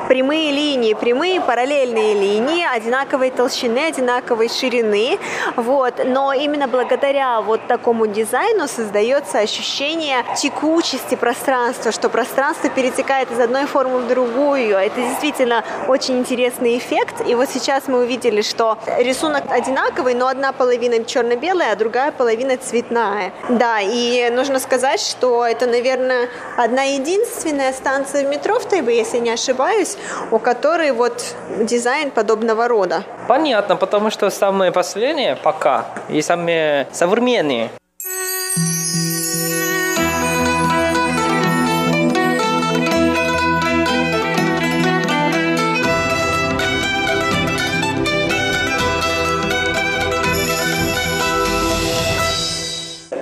[0.09, 5.19] прямые линии, прямые параллельные линии одинаковой толщины, одинаковой ширины,
[5.57, 13.39] вот, но именно благодаря вот такому дизайну создается ощущение текучести пространства, что пространство перетекает из
[13.39, 14.77] одной формы в другую.
[14.77, 17.27] Это действительно очень интересный эффект.
[17.27, 22.57] И вот сейчас мы увидели, что рисунок одинаковый, но одна половина черно-белая, а другая половина
[22.57, 23.33] цветная.
[23.49, 29.19] Да, и нужно сказать, что это, наверное, одна единственная станция в метро в Тайбе, если
[29.19, 29.97] не ошибаюсь,
[30.31, 33.05] у которой вот дизайн подобного рода.
[33.29, 37.71] Понятно, потому что самые последние пока и самые современные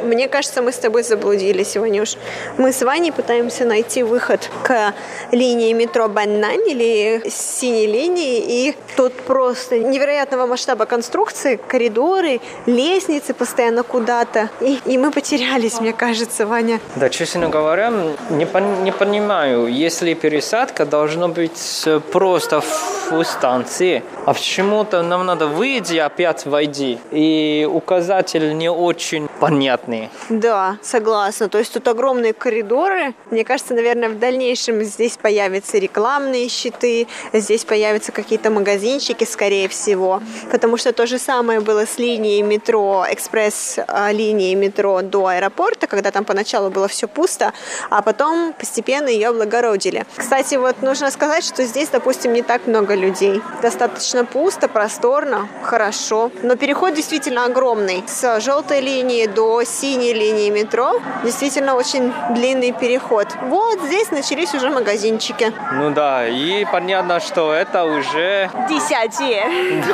[0.08, 2.16] Мне кажется, мы с тобой заблудились, Иванюш.
[2.56, 4.94] Мы с Ваней пытаемся найти выход к
[5.32, 13.82] линии метро Баннань или синей линии, и тут просто невероятного масштаба конструкции, коридоры, лестницы постоянно
[13.82, 14.48] куда-то.
[14.62, 16.80] И, и мы потерялись, мне кажется, Ваня.
[16.96, 17.92] Да, честно говоря,
[18.30, 22.62] не, пон- не понимаю, если пересадка должна быть просто
[23.10, 26.98] в станции, а почему-то нам надо выйти опять войди.
[27.10, 29.97] И указатель не очень понятный.
[30.28, 31.48] Да, согласна.
[31.48, 33.14] То есть тут огромные коридоры.
[33.30, 40.22] Мне кажется, наверное, в дальнейшем здесь появятся рекламные щиты, здесь появятся какие-то магазинчики, скорее всего.
[40.50, 46.24] Потому что то же самое было с линией метро, экспресс-линией метро до аэропорта, когда там
[46.24, 47.52] поначалу было все пусто,
[47.90, 50.06] а потом постепенно ее облагородили.
[50.16, 53.40] Кстати, вот нужно сказать, что здесь, допустим, не так много людей.
[53.62, 56.30] Достаточно пусто, просторно, хорошо.
[56.42, 58.04] Но переход действительно огромный.
[58.06, 61.00] С желтой линии до синей синей линии метро.
[61.24, 63.28] Действительно очень длинный переход.
[63.44, 65.50] Вот здесь начались уже магазинчики.
[65.72, 68.50] Ну да, и понятно, что это уже...
[68.68, 69.44] Десятие.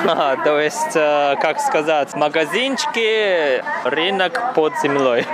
[0.05, 5.27] Да, то есть, э, как сказать, магазинчики, рынок под землей.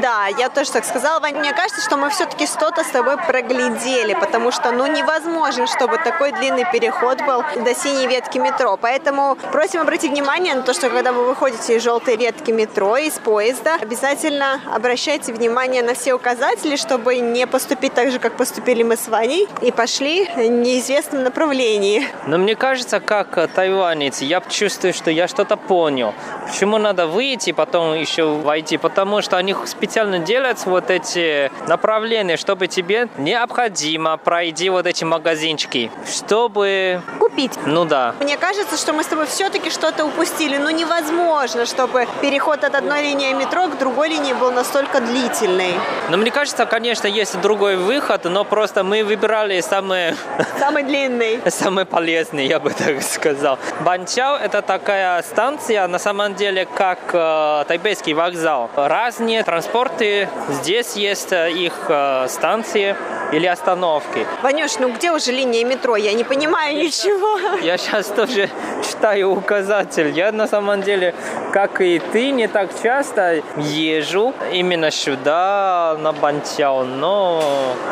[0.00, 1.18] Да, я тоже так сказала.
[1.18, 5.98] Вань, мне кажется, что мы все-таки что-то с тобой проглядели, потому что, ну, невозможно, чтобы
[5.98, 8.78] такой длинный переход был до синей ветки метро.
[8.80, 13.14] Поэтому просим обратить внимание на то, что когда вы выходите из желтой ветки метро, из
[13.14, 18.82] поезда, обязательно обязательно обращайте внимание на все указатели, чтобы не поступить так же, как поступили
[18.82, 22.06] мы с Ваней, и пошли в неизвестном направлении.
[22.26, 26.12] Но мне кажется, как тайванец, я чувствую, что я что-то понял.
[26.46, 28.76] Почему надо выйти, потом еще войти?
[28.76, 35.90] Потому что они специально делают вот эти направления, чтобы тебе необходимо пройти вот эти магазинчики,
[36.06, 37.00] чтобы...
[37.18, 37.52] Купить.
[37.64, 38.14] Ну да.
[38.20, 40.58] Мне кажется, что мы с тобой все-таки что-то упустили.
[40.58, 45.74] Ну невозможно, чтобы переход от одной линии метро к другой линии был настолько длительный.
[46.10, 50.14] Ну, мне кажется, конечно, есть другой выход, но просто мы выбирали самый...
[50.58, 51.40] Самый длинный.
[51.48, 53.58] Самый полезный, я бы так сказал.
[53.80, 58.70] Банчао– это такая станция, на самом деле, как э, Тайбейский вокзал.
[58.74, 62.96] Разные транспорты, здесь есть э, их э, станции
[63.32, 64.26] или остановки.
[64.42, 65.96] Ванюш, ну где уже линия метро?
[65.96, 67.58] Я не понимаю ничего.
[67.62, 68.48] Я сейчас тоже
[68.86, 70.08] читаю указатель.
[70.10, 71.14] Я на самом деле,
[71.52, 73.42] как и ты, не так часто
[73.84, 77.42] езжу именно сюда, на Бантяо, но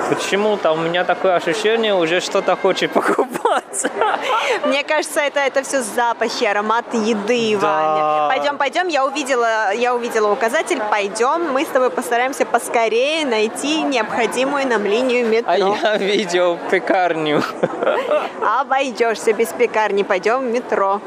[0.08, 3.90] почему-то у меня такое ощущение, уже что-то хочет покупаться.
[4.64, 8.28] Мне кажется, это, это все запахи, аромат еды, да.
[8.28, 8.36] Ваня.
[8.36, 14.66] Пойдем, пойдем, я увидела, я увидела указатель, пойдем, мы с тобой постараемся поскорее найти необходимую
[14.66, 15.52] нам линию метро.
[15.52, 17.42] А я видел пекарню.
[18.60, 21.00] Обойдешься без пекарни, пойдем в метро.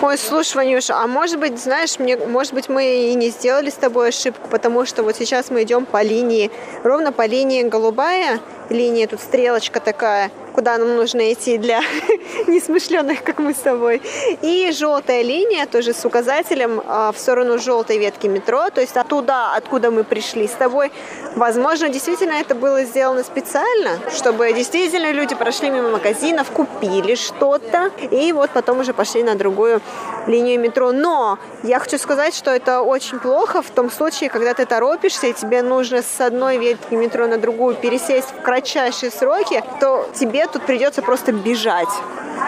[0.00, 3.74] Ой, слушай, Ванюша, а может быть, знаешь, мне, может быть, мы и не сделали с
[3.74, 6.52] тобой ошибку, потому что вот сейчас мы идем по линии,
[6.84, 8.38] ровно по линии голубая,
[8.70, 9.06] линии.
[9.06, 11.80] Тут стрелочка такая, куда нам нужно идти для
[12.48, 14.02] несмышленных, как мы с тобой.
[14.42, 19.54] И желтая линия тоже с указателем а, в сторону желтой ветки метро, то есть оттуда,
[19.54, 20.90] откуда мы пришли с тобой.
[21.36, 28.32] Возможно, действительно это было сделано специально, чтобы действительно люди прошли мимо магазинов, купили что-то, и
[28.32, 29.80] вот потом уже пошли на другую
[30.26, 30.92] линию метро.
[30.92, 35.32] Но я хочу сказать, что это очень плохо в том случае, когда ты торопишься, и
[35.32, 40.62] тебе нужно с одной ветки метро на другую пересесть в кратчайшие сроки, то тебе тут
[40.66, 41.88] придется просто бежать.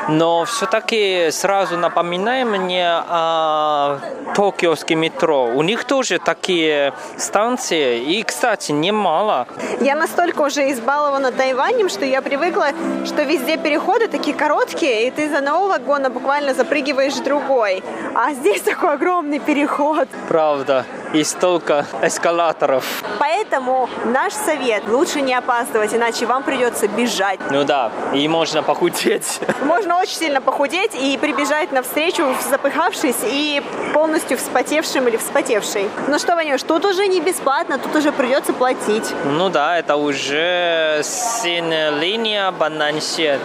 [0.09, 3.99] Но все-таки сразу напоминаем мне о
[4.35, 5.45] токиоском метро.
[5.55, 9.47] У них тоже такие станции, и, кстати, немало.
[9.81, 12.69] Я настолько уже избалована Тайванем, что я привыкла,
[13.05, 17.83] что везде переходы такие короткие, и ты из одного вагона буквально запрыгиваешь в другой.
[18.15, 20.09] А здесь такой огромный переход.
[20.29, 20.85] Правда.
[21.13, 22.85] И столько эскалаторов.
[23.19, 27.41] Поэтому наш совет– лучше не опаздывать, иначе вам придется бежать.
[27.51, 29.41] Ну да, и можно похудеть.
[29.63, 33.61] Можно очень сильно похудеть и прибежать навстречу, запыхавшись и
[33.93, 35.89] полностью вспотевшим или вспотевшей.
[36.07, 39.13] Ну что, Ванюш, тут уже не бесплатно, тут уже придется платить.
[39.25, 43.41] Ну да, это уже синяя линия Бананшет.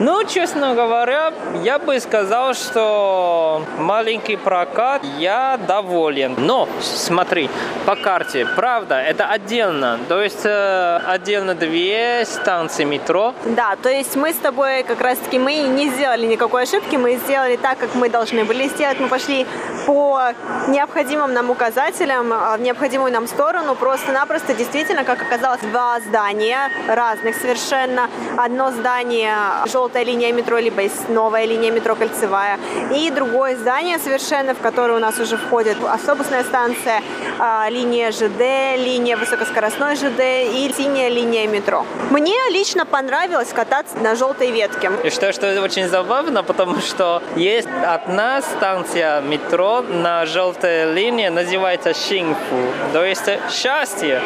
[0.00, 1.32] Ну, честно говоря,
[1.64, 6.36] я бы сказал, что маленький прокат я доволен.
[6.38, 7.50] Но, смотри,
[7.84, 9.98] по карте, правда, это отдельно.
[10.08, 13.34] То есть э, отдельно две станции метро.
[13.44, 17.56] Да, то есть мы с тобой как раз-таки мы не сделали никакой ошибки, мы сделали
[17.56, 19.00] так, как мы должны были сделать.
[19.00, 19.46] Мы пошли
[19.88, 20.20] по
[20.68, 23.74] необходимым нам указателям а, в необходимую нам сторону.
[23.74, 28.10] Просто-напросто действительно, как оказалось, два здания разных совершенно.
[28.36, 29.34] Одно здание
[29.64, 32.58] желтая линия метро, либо новая линия метро кольцевая.
[32.94, 37.02] И другое здание совершенно, в которое у нас уже входит автобусная станция,
[37.38, 41.86] а, линия ЖД, линия высокоскоростной ЖД и синяя линия метро.
[42.10, 44.90] Мне лично понравилось кататься на желтой ветке.
[45.04, 51.94] И что, что очень забавно, потому что есть одна станция метро, на желтой линии называется
[51.94, 54.20] Шинфу, то есть счастье.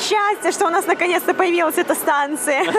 [0.00, 2.64] Счастье, что у нас наконец-то появилась эта станция.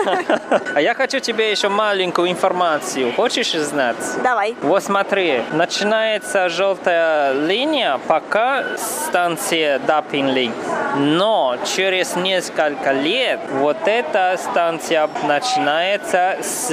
[0.74, 3.12] А я хочу тебе еще маленькую информацию.
[3.12, 3.96] Хочешь знать?
[4.22, 4.54] Давай.
[4.62, 10.52] Вот смотри, начинается желтая линия, пока станция Дапинли.
[10.96, 16.66] Но через несколько лет вот эта станция начинается с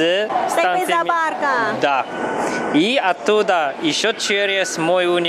[0.50, 0.86] станции...
[1.82, 2.06] Да.
[2.74, 5.25] И оттуда еще через мой университет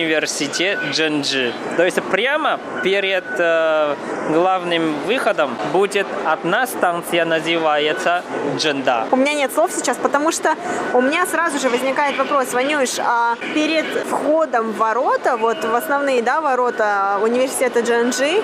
[0.93, 1.53] Дженджи.
[1.77, 3.95] То есть прямо перед э,
[4.31, 8.23] главным выходом будет одна станция, называется
[8.57, 9.07] Дженда.
[9.11, 10.55] У меня нет слов сейчас, потому что
[10.93, 16.23] у меня сразу же возникает вопрос, Ванюш, а перед входом в ворота, вот в основные
[16.23, 18.43] да, ворота университета Дженджи,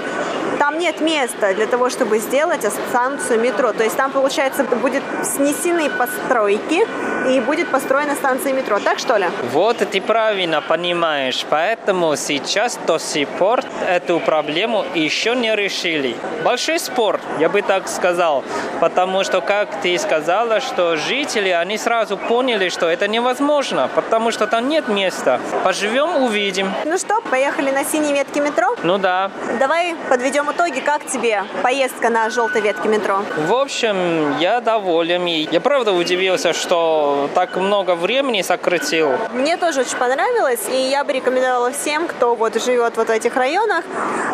[0.62, 3.72] там нет места для того, чтобы сделать станцию метро.
[3.72, 6.86] То есть там, получается, будет снесены постройки
[7.28, 8.78] и будет построена станция метро.
[8.78, 9.26] Так что ли?
[9.52, 11.44] Вот ты правильно понимаешь.
[11.50, 16.14] Поэтому сейчас до сих пор эту проблему еще не решили.
[16.44, 18.44] Большой спор, я бы так сказал.
[18.78, 24.46] Потому что, как ты сказала, что жители, они сразу поняли, что это невозможно, потому что
[24.46, 25.40] там нет места.
[25.64, 26.72] Поживем, увидим.
[26.84, 28.76] Ну что, поехали на синей ветке метро?
[28.84, 29.32] Ну да.
[29.58, 30.80] Давай подведем итоги.
[30.80, 33.22] Как тебе поездка на желтой ветке метро?
[33.46, 35.24] В общем, я доволен.
[35.24, 39.12] Я правда удивился, что так много времени сократил.
[39.32, 43.36] Мне тоже очень понравилось, и я бы рекомендовала всем, кто вот живет вот в этих
[43.36, 43.84] районах,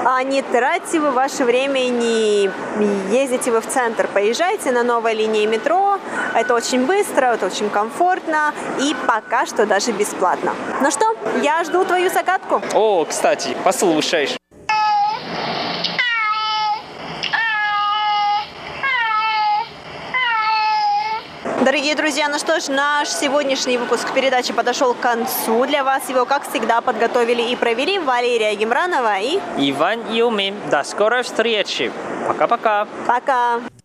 [0.05, 2.51] а не тратьте вы ваше время и не
[3.11, 4.09] ездите вы в центр.
[4.13, 5.99] Поезжайте на новой линии метро.
[6.35, 10.55] Это очень быстро, это очень комфортно и пока что даже бесплатно.
[10.81, 12.63] Ну что, я жду твою закатку.
[12.75, 14.37] О, кстати, послушаешь.
[21.69, 25.67] Дорогие друзья, ну что ж, наш сегодняшний выпуск передачи подошел к концу.
[25.67, 29.39] Для вас его, как всегда, подготовили и провели Валерия Гемранова и...
[29.59, 30.57] Иван Юмин.
[30.71, 31.93] До скорой встречи.
[32.27, 32.89] Пока-пока.
[33.07, 33.61] Пока.
[33.61, 33.78] 深深